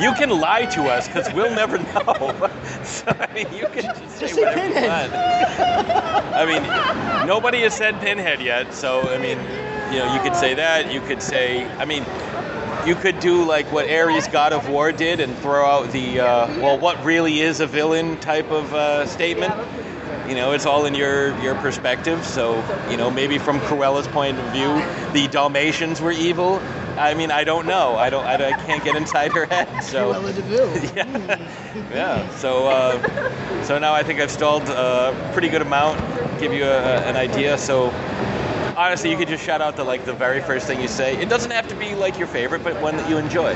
[0.00, 2.50] You can lie to us because we'll never know.
[2.84, 5.12] so, I mean, you can just say say whatever you want.
[5.12, 9.38] I mean, nobody has said Pinhead yet, so I mean,
[9.92, 10.90] you know, you could say that.
[10.90, 12.04] You could say, I mean,
[12.86, 16.46] you could do like what Ares God of War did and throw out the uh,
[16.60, 19.52] well, what really is a villain type of uh, statement.
[20.28, 22.24] You know, it's all in your your perspective.
[22.24, 24.72] So, you know, maybe from Cruella's point of view,
[25.12, 26.60] the Dalmatians were evil.
[26.96, 27.96] I mean, I don't know.
[27.96, 28.24] I don't.
[28.24, 29.82] I, I can't get inside her head.
[29.82, 30.12] So.
[30.12, 30.68] Cruella de Vil.
[30.96, 31.48] yeah.
[31.90, 32.30] yeah.
[32.36, 35.98] So, uh, so now I think I've stalled a pretty good amount.
[36.38, 37.56] Give you a, an idea.
[37.56, 37.90] So,
[38.80, 41.14] honestly, you could just shout out the like the very first thing you say.
[41.20, 43.54] It doesn't have to be like your favorite, but one that you enjoy.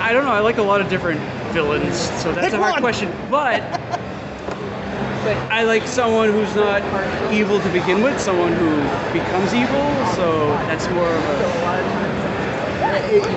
[0.00, 0.32] I don't know.
[0.32, 1.20] I like a lot of different
[1.52, 2.82] villains, so that's Pick a hard one.
[2.82, 3.12] question.
[3.30, 3.62] But
[5.50, 6.82] I like someone who's not
[7.32, 8.82] evil to begin with, someone who
[9.12, 10.04] becomes evil.
[10.16, 11.44] So that's more of a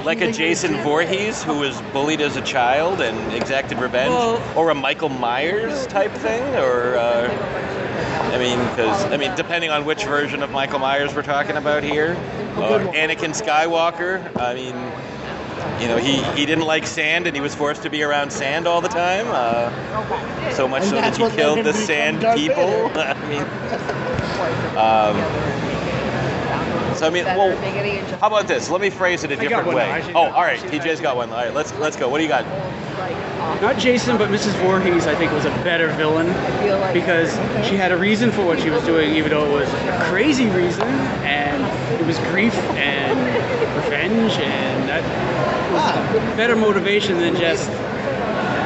[0.04, 4.72] Like a Jason Voorhees who was bullied as a child and exacted revenge, Well- or
[4.72, 7.87] a Michael Myers type thing, or uh,
[8.34, 11.84] I mean, because I mean, depending on which version of Michael Myers we're talking about
[11.84, 12.15] here,
[12.57, 14.36] uh, Anakin Skywalker.
[14.38, 14.75] I mean,
[15.82, 18.67] you know, he he didn't like sand and he was forced to be around sand
[18.67, 19.25] all the time.
[19.30, 22.91] Uh, so much And so that he killed the sand people.
[22.95, 23.43] I mean,
[24.78, 25.15] um,
[26.95, 27.55] so I mean, well,
[28.19, 28.69] how about this?
[28.69, 30.03] Let me phrase it a different way.
[30.15, 30.59] Oh, all right.
[30.59, 31.30] actually, TJ's got one.
[31.30, 32.09] All right, let's let's go.
[32.09, 32.45] What do you got?
[33.62, 34.54] Not Jason, but Mrs.
[34.62, 35.08] Voorhees.
[35.08, 36.28] I think was a better villain
[36.93, 37.32] because
[37.68, 40.48] she had a reason for what she was doing, even though it was a crazy
[40.50, 40.84] reason,
[41.24, 41.64] and
[42.00, 43.18] it was grief and
[43.76, 45.04] revenge, and that
[45.72, 47.70] was better motivation than just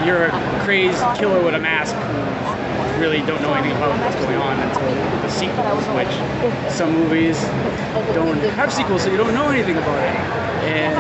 [0.06, 4.38] you're a crazed killer with a mask who really don't know anything about what's going
[4.38, 4.88] on until
[5.22, 7.40] the sequels, which some movies
[8.14, 10.16] don't have sequels, so you don't know anything about it.
[10.66, 10.96] And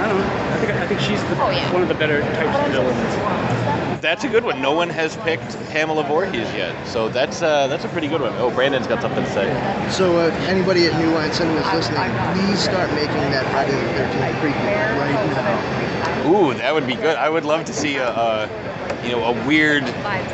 [0.00, 0.80] I don't know.
[0.82, 4.00] I think I think she's the, one of the better types of villains.
[4.00, 4.60] That's a good one.
[4.60, 8.32] No one has picked Pamela Voorhees yet, so that's uh, that's a pretty good one.
[8.34, 9.90] Oh, Brandon's got something to say.
[9.90, 13.98] So, uh, anybody at New Line Cinema is listening, please start making that Friday the
[13.98, 16.30] 13th prequel right now.
[16.30, 17.16] Ooh, that would be good.
[17.16, 19.84] I would love to see a, a you know, a weird,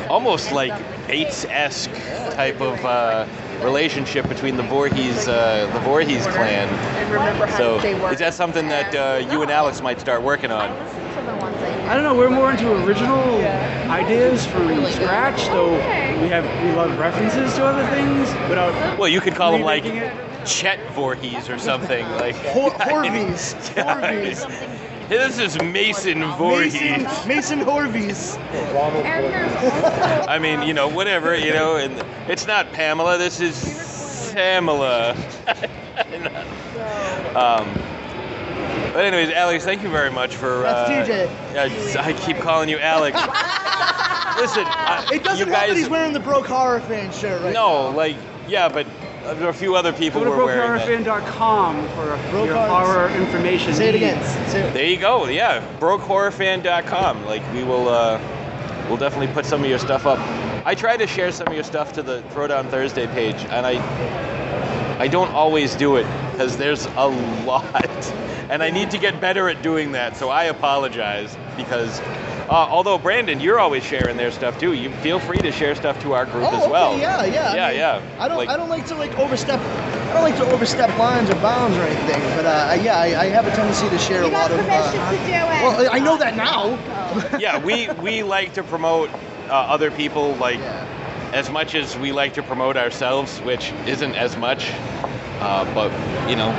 [0.09, 0.73] almost like
[1.07, 1.91] Bates-esque
[2.35, 3.27] type of uh,
[3.63, 6.69] relationship between the Voorhees, uh, the Voorhees clan.
[7.57, 7.79] So,
[8.11, 10.71] is that something that uh, you and Alex might start working on?
[10.71, 12.15] I don't know.
[12.15, 13.19] We're more into original
[13.91, 15.73] ideas from scratch, though
[16.21, 18.99] we have we love references to other things without.
[18.99, 20.13] Well, you could call him like it.
[20.47, 22.37] Chet Voorhees or something like.
[22.37, 23.55] Hor- Horvies.
[23.75, 24.90] Horvies.
[25.11, 26.73] This is Mason Voorhees.
[26.73, 28.39] Mason, Mason Horvies.
[30.29, 32.01] I mean, you know, whatever, you know, and
[32.31, 33.19] it's not Pamela.
[33.19, 35.11] This is Pamela.
[37.35, 37.75] um,
[38.93, 40.61] but anyways, Alex, thank you very much for.
[40.61, 41.95] That's uh, TJ.
[41.95, 43.17] yeah, I keep calling you Alex.
[44.41, 45.71] Listen, I, It doesn't you help guys.
[45.71, 48.87] that he's wearing the Broke Horror fan shirt right no, like, yeah, but
[49.35, 51.07] there are a few other people Go who to are wearing that.
[51.07, 53.75] brokehorrorfan.com for your Broke horror information.
[53.75, 54.49] Say it again.
[54.49, 54.73] Say it.
[54.73, 55.27] There you go.
[55.27, 57.25] Yeah, brokehorrorfan.com.
[57.25, 58.21] Like we will, uh,
[58.89, 60.19] we'll definitely put some of your stuff up.
[60.67, 64.99] I try to share some of your stuff to the Throwdown Thursday page, and I,
[64.99, 67.07] I don't always do it because there's a
[67.47, 67.65] lot,
[68.51, 70.17] and I need to get better at doing that.
[70.17, 72.01] So I apologize because.
[72.51, 74.73] Uh, although Brandon, you're always sharing their stuff too.
[74.73, 76.93] You feel free to share stuff to our group Oh, as well.
[76.95, 77.51] okay, yeah, yeah.
[77.53, 78.03] I yeah, mean, yeah.
[78.19, 79.61] I don't, Like- I don't like to like overstep.
[79.61, 82.21] I don't like to overstep lines or bounds or anything.
[82.35, 84.59] But uh, yeah, I, I have a tendency to share a lot of.
[84.59, 86.71] permission Uh, well, I know that now.
[87.39, 89.11] yeah, we we like to promote
[89.49, 90.59] uh, other people like
[91.33, 94.73] as much as we like to promote ourselves, which isn't as much.
[95.39, 95.93] Uh, but
[96.29, 96.51] you know,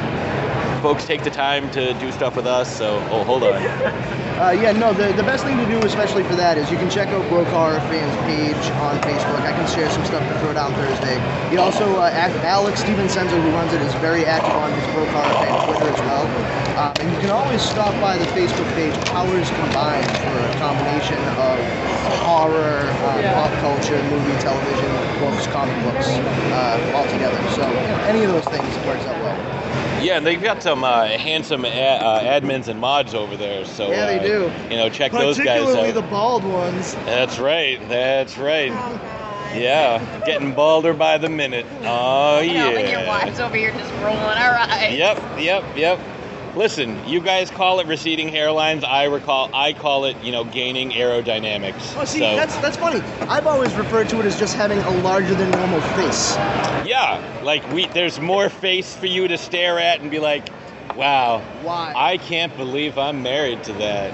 [0.81, 2.73] folks take the time to do stuff with us.
[2.77, 3.61] So, oh, hold on.
[4.41, 6.89] Uh, yeah, no, the, the best thing to do, especially for that, is you can
[6.89, 9.37] check out Horror Fans page on Facebook.
[9.45, 11.21] I can share some stuff to throw down Thursday.
[11.53, 12.09] He also, uh,
[12.41, 15.05] Alex DiVincenzo, who runs it, is very active on his Horror
[15.45, 16.25] Fan Twitter as well.
[16.81, 21.21] Um, and you can always stop by the Facebook page Powers Combined for a combination
[21.37, 21.61] of
[22.25, 24.89] horror, uh, pop culture, movie, television,
[25.21, 26.17] books, comic books,
[26.49, 27.37] uh, all together.
[27.53, 27.69] So
[28.09, 29.20] any of those things works out.
[30.03, 33.65] Yeah, and they've got some uh, handsome a- uh, admins and mods over there.
[33.65, 34.51] So Yeah, they uh, do.
[34.69, 35.55] You know, check those guys out.
[35.65, 36.95] Particularly the bald ones.
[37.05, 37.79] That's right.
[37.89, 38.71] That's right.
[38.73, 41.65] Oh, Yeah, getting balder by the minute.
[41.83, 42.41] Oh yeah.
[42.41, 44.93] You know, when your wife's over here just rolling our eyes.
[44.93, 45.99] Yep, yep, yep.
[46.55, 48.83] Listen, you guys call it receding hairlines.
[48.83, 51.95] I recall, I call it, you know, gaining aerodynamics.
[51.97, 52.99] Oh, see, so, that's that's funny.
[53.29, 56.35] I've always referred to it as just having a larger than normal face.
[56.85, 60.49] yeah, like we, there's more face for you to stare at and be like,
[60.97, 61.93] wow, Why?
[61.95, 64.13] I can't believe I'm married to that.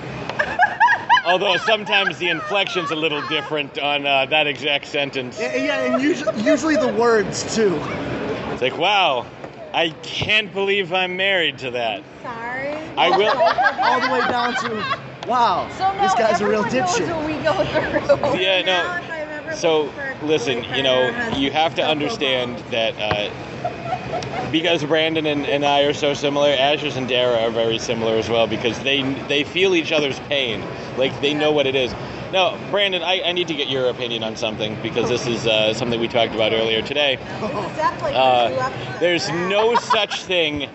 [1.26, 5.40] Although sometimes the inflection's a little different on uh, that exact sentence.
[5.40, 7.76] Yeah, yeah and usually, usually the words too.
[8.52, 9.26] It's like, wow,
[9.74, 12.04] I can't believe I'm married to that.
[12.24, 12.76] Sorry.
[12.98, 13.38] I will.
[13.84, 14.98] All the way down to
[15.28, 18.40] Wow, So now this guy's a real everyone knows what we go through.
[18.40, 19.54] Yeah, no.
[19.56, 19.92] So
[20.22, 23.30] listen, you know, you have to understand that uh,
[24.52, 28.30] because Brandon and, and I are so similar, Ashes and Dara are very similar as
[28.30, 30.64] well because they they feel each other's pain,
[30.98, 31.94] like they know what it is.
[32.32, 35.74] Now, Brandon, I, I need to get your opinion on something because this is uh,
[35.74, 37.18] something we talked about earlier today.
[37.42, 40.70] Uh, there's no such thing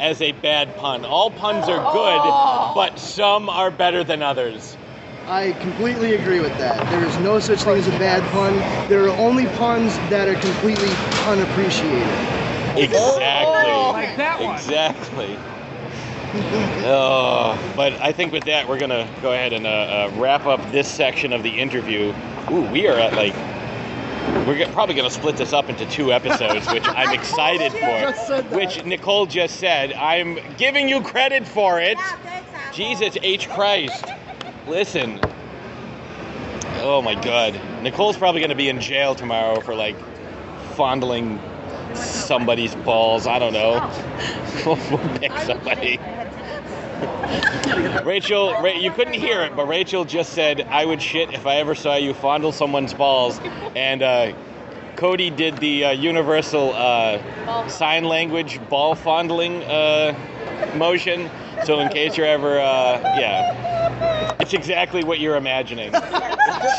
[0.00, 1.04] as a bad pun.
[1.04, 4.76] All puns are good, but some are better than others.
[5.28, 6.90] I completely agree with that.
[6.90, 8.54] There is no such thing as a bad pun.
[8.88, 10.90] There are only puns that are completely
[11.24, 12.51] unappreciated.
[12.76, 14.46] Exactly.
[14.46, 15.38] Exactly.
[16.84, 20.72] Oh, but I think with that, we're gonna go ahead and uh, uh, wrap up
[20.72, 22.14] this section of the interview.
[22.50, 23.34] Ooh, we are at like.
[24.46, 28.26] We're get- probably going to split this up into two episodes, which I'm excited Just
[28.26, 28.50] said for.
[28.50, 28.56] that.
[28.56, 29.92] Which Nicole just said.
[29.94, 31.98] I'm giving you credit for it.
[32.72, 33.48] Jesus H.
[33.50, 34.04] Christ.
[34.66, 35.20] Listen.
[36.78, 37.60] Oh my God.
[37.82, 39.96] Nicole's probably going to be in jail tomorrow for like
[40.74, 41.38] fondling
[41.94, 43.26] somebody's balls.
[43.26, 43.90] I don't know.
[44.66, 45.98] we'll we'll pick somebody.
[48.04, 51.56] Rachel, Ra- you couldn't hear it, but Rachel just said, "I would shit if I
[51.56, 53.40] ever saw you fondle someone's balls,"
[53.74, 54.32] and uh,
[54.96, 60.14] Cody did the uh, universal uh, sign language ball fondling uh,
[60.76, 61.30] motion.
[61.64, 65.92] So in case you're ever, uh, yeah, it's exactly what you're imagining.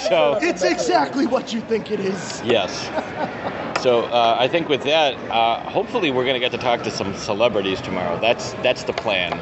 [0.09, 2.41] so It's exactly what you think it is.
[2.43, 2.89] Yes.
[3.83, 6.89] So uh, I think with that, uh, hopefully we're going to get to talk to
[6.89, 8.17] some celebrities tomorrow.
[8.17, 9.33] That's that's the plan.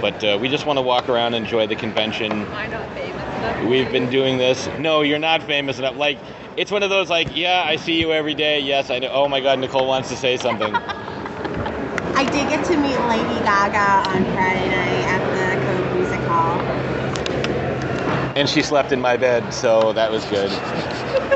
[0.00, 2.32] But uh, we just want to walk around, and enjoy the convention.
[2.32, 3.64] I'm not famous enough.
[3.64, 4.66] We've been doing this.
[4.78, 5.94] No, you're not famous enough.
[5.96, 6.18] Like
[6.56, 8.60] it's one of those like, yeah, I see you every day.
[8.60, 9.10] Yes, I know.
[9.12, 10.74] Oh my God, Nicole wants to say something.
[10.74, 15.49] I did get to meet Lady Gaga on Friday night at the Code Music Hall.
[18.36, 20.50] And she slept in my bed, so that was good.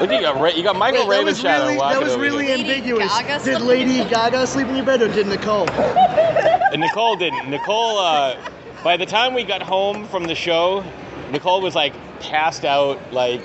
[0.01, 2.47] Look, you got Ra- you got Michael Wait, that was Ravenshadow really, that was really
[2.47, 2.59] here.
[2.59, 3.09] ambiguous.
[3.21, 5.69] Gaga Did Lady Gaga sleep in your bed or did Nicole?
[5.71, 7.51] And Nicole didn't.
[7.51, 8.37] Nicole, uh,
[8.83, 10.85] by the time we got home from the show,
[11.31, 13.13] Nicole was like passed out.
[13.13, 13.43] Like,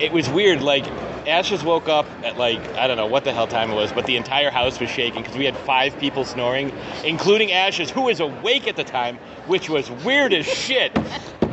[0.00, 0.60] it was weird.
[0.62, 0.86] Like,
[1.26, 4.06] Ashes woke up at like, I don't know what the hell time it was, but
[4.06, 6.72] the entire house was shaking because we had five people snoring,
[7.04, 10.96] including Ashes, who was awake at the time, which was weird as shit.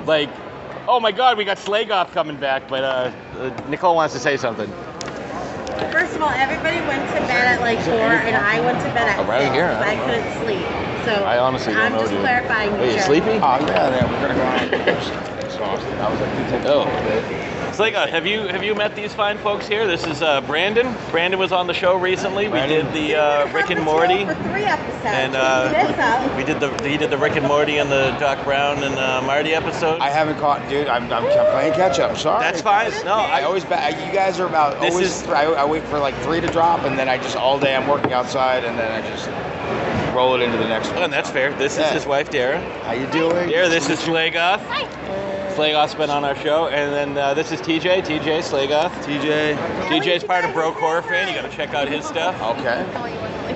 [0.06, 0.30] Like,
[0.88, 4.38] oh my god, we got Slagoff coming back, but uh, uh, Nicole wants to say
[4.38, 4.70] something.
[5.92, 9.10] First of all, everybody went to bed at like four, and I went to bed
[9.10, 9.54] at Around six.
[9.56, 10.66] here, but I couldn't sleep.
[11.06, 12.22] So I honestly don't I'm know, just dude.
[12.22, 12.74] clarifying.
[12.74, 13.02] Are you sure.
[13.02, 13.30] sleepy?
[13.30, 15.44] Oh yeah, yeah, we're gonna go out.
[15.46, 15.94] Exhausted.
[16.00, 16.86] I was like, you take Oh.
[17.76, 19.86] Slagoff, have you have you met these fine folks here?
[19.86, 20.96] This is uh, Brandon.
[21.12, 22.48] Brandon was on the show recently.
[22.48, 24.24] We did the uh, Rick and Morty.
[24.26, 25.06] For three episodes.
[25.06, 28.82] And uh, we did the he did the Rick and Morty and the Doc Brown
[28.82, 30.00] and uh, Marty episode.
[30.00, 30.88] I haven't caught, dude.
[30.88, 32.16] I'm, I'm, I'm playing catch up.
[32.18, 32.40] Sorry.
[32.40, 32.92] That's fine.
[33.04, 35.22] No, I I always ba- you guys are about This always.
[35.24, 37.76] is- I, I wait for like three to drop, and then I just all day
[37.76, 39.28] I'm working outside, and then I just
[40.16, 41.04] roll it into the next one.
[41.04, 41.54] and that's fair.
[41.56, 41.88] This Yeah.
[41.88, 42.62] is his wife Dara.
[42.84, 43.50] How you doing?
[43.50, 44.62] Dara, this is Slagoff.
[45.56, 48.04] Slagoff's been on our show, and then uh, this is TJ.
[48.04, 48.90] TJ Slagoff.
[49.04, 49.56] TJ.
[49.88, 51.28] TJ's part of Broke Horror Fan.
[51.30, 52.36] You got to check out his stuff.
[52.58, 52.86] Okay.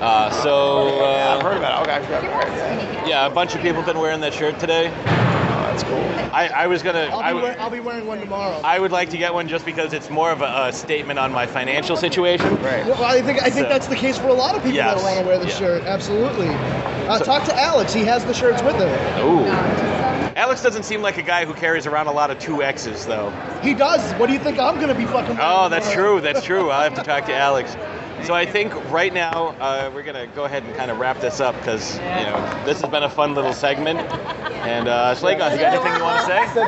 [0.00, 1.90] Uh, so Yeah, I've uh, heard about it.
[1.90, 3.08] Okay, okay, okay.
[3.08, 4.88] yeah, a bunch of people been wearing that shirt today.
[4.88, 5.98] Oh, that's cool.
[6.34, 7.00] I, I was gonna.
[7.12, 8.58] I'll be, w- wear, I'll be wearing one tomorrow.
[8.64, 11.32] I would like to get one just because it's more of a, a statement on
[11.32, 12.54] my financial situation.
[12.62, 12.86] Right.
[12.86, 15.02] Well, I think I think So- that's the case for a lot of people Yes.
[15.02, 15.54] that want to wear the Yeah.
[15.58, 15.82] shirt.
[15.82, 16.48] Absolutely.
[16.48, 17.92] Uh, So- talk to Alex.
[17.92, 18.88] He has the shirts with him.
[19.26, 19.44] Ooh.
[20.40, 23.28] Alex doesn't seem like a guy who carries around a lot of two X's, though.
[23.62, 24.00] He does.
[24.14, 25.36] What do you think I'm gonna be fucking?
[25.38, 26.12] Oh, that's tomorrow?
[26.12, 26.20] true.
[26.22, 26.70] That's true.
[26.70, 27.76] I'll have to talk to Alex.
[28.24, 31.40] So I think right now uh, we're gonna go ahead and kind of wrap this
[31.40, 33.98] up because you know this has been a fun little segment.
[34.64, 36.60] And uh, Slagoff, you got anything you want to say?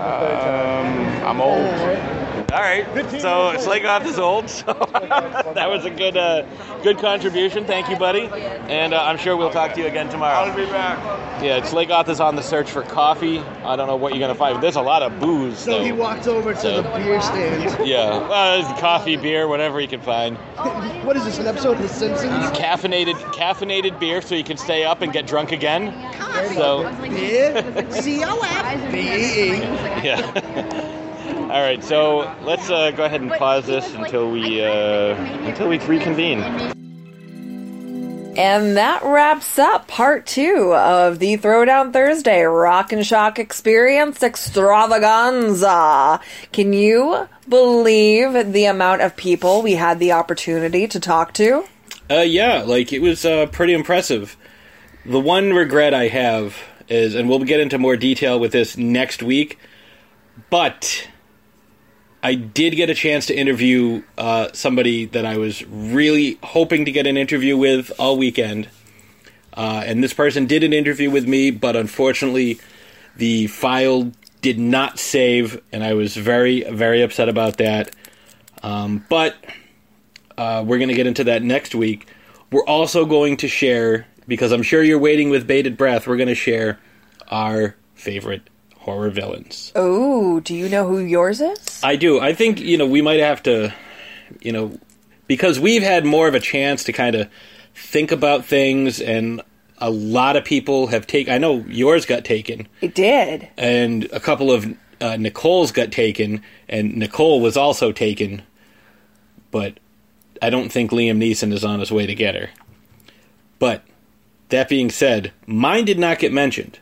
[0.00, 2.29] Um, I'm old.
[2.52, 2.84] All right.
[3.20, 4.50] So Slagoff is old.
[4.50, 4.64] So
[5.54, 6.42] that was a good, uh,
[6.82, 7.64] good contribution.
[7.64, 8.22] Thank you, buddy.
[8.68, 10.48] And uh, I'm sure we'll talk to you again tomorrow.
[10.50, 10.98] I'll be back.
[11.42, 13.38] Yeah, Slagoff is on the search for coffee.
[13.38, 14.60] I don't know what you're gonna find.
[14.62, 15.58] There's a lot of booze.
[15.58, 15.84] So though.
[15.84, 17.60] he walked over to So- the beer stand.
[17.90, 20.36] Yeah, well, coffee, beer, whatever he can find.
[21.04, 21.38] what is this?
[21.38, 22.30] An episode of The Simpsons?
[22.58, 25.92] Caffeinated, caffeinated beer, so you can stay up and get drunk again.
[26.54, 27.90] So, Beer.
[27.90, 29.58] C O F B E E.
[30.04, 30.96] yeah.
[31.50, 35.80] All right, so let's uh, go ahead and pause this until we uh, until we
[35.80, 36.38] reconvene.
[38.36, 46.20] And that wraps up part two of the Throwdown Thursday Rock and Shock Experience Extravaganza.
[46.52, 51.64] Can you believe the amount of people we had the opportunity to talk to?
[52.08, 54.36] Uh, yeah, like it was uh, pretty impressive.
[55.04, 56.56] The one regret I have
[56.88, 59.58] is, and we'll get into more detail with this next week.
[60.48, 61.08] But
[62.22, 66.92] I did get a chance to interview uh, somebody that I was really hoping to
[66.92, 68.68] get an interview with all weekend.
[69.54, 72.60] Uh, and this person did an interview with me, but unfortunately,
[73.16, 74.12] the file
[74.42, 77.94] did not save, and I was very, very upset about that.
[78.62, 79.36] Um, but
[80.36, 82.06] uh, we're going to get into that next week.
[82.52, 86.28] We're also going to share, because I'm sure you're waiting with bated breath, we're going
[86.28, 86.78] to share
[87.28, 88.42] our favorite
[88.90, 89.72] horror villains.
[89.76, 91.80] Oh, do you know who yours is?
[91.82, 92.20] I do.
[92.20, 93.72] I think, you know, we might have to,
[94.40, 94.78] you know,
[95.26, 97.28] because we've had more of a chance to kind of
[97.74, 99.40] think about things, and
[99.78, 101.32] a lot of people have taken.
[101.32, 103.48] I know yours got taken, It did.
[103.56, 104.66] and a couple of
[105.00, 108.42] uh, Nicole's got taken, and Nicole was also taken,
[109.50, 109.78] but
[110.42, 112.50] I don't think Liam Neeson is on his way to get her.
[113.58, 113.82] But
[114.48, 116.80] that being said, mine did not get mentioned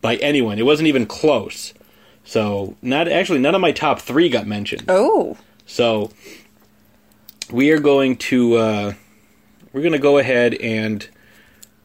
[0.00, 0.58] by anyone.
[0.58, 1.74] It wasn't even close.
[2.24, 4.84] So not actually none of my top three got mentioned.
[4.88, 5.36] Oh.
[5.66, 6.10] So
[7.50, 8.92] we are going to uh,
[9.72, 11.06] we're going to go ahead and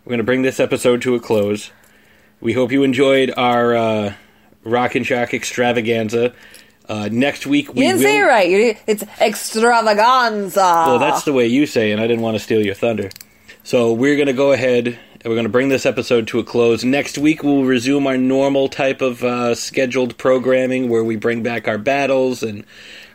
[0.06, 1.72] we're going to bring this episode to a close.
[2.42, 4.14] We hope you enjoyed our uh,
[4.66, 6.34] Rock and Shock extravaganza.
[6.90, 8.04] Uh, next week we You didn't will.
[8.04, 8.50] say it right.
[8.50, 10.60] You- It's extravaganza.
[10.62, 13.10] Well, that's the way you say, it, and I didn't want to steal your thunder.
[13.64, 16.44] So we're going to go ahead and we're going to bring this episode to a
[16.44, 16.84] close.
[16.84, 21.68] Next week we'll resume our normal type of uh, scheduled programming where we bring back
[21.68, 22.66] our battles and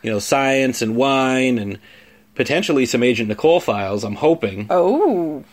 [0.02, 1.78] you know science and wine and
[2.34, 4.04] potentially some Agent Nicole files.
[4.04, 4.66] I'm hoping.
[4.70, 5.44] Oh.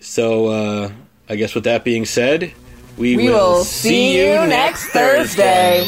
[0.00, 0.92] So uh,
[1.28, 2.52] I guess with that being said,
[2.96, 5.84] we, We will see you next Thursday.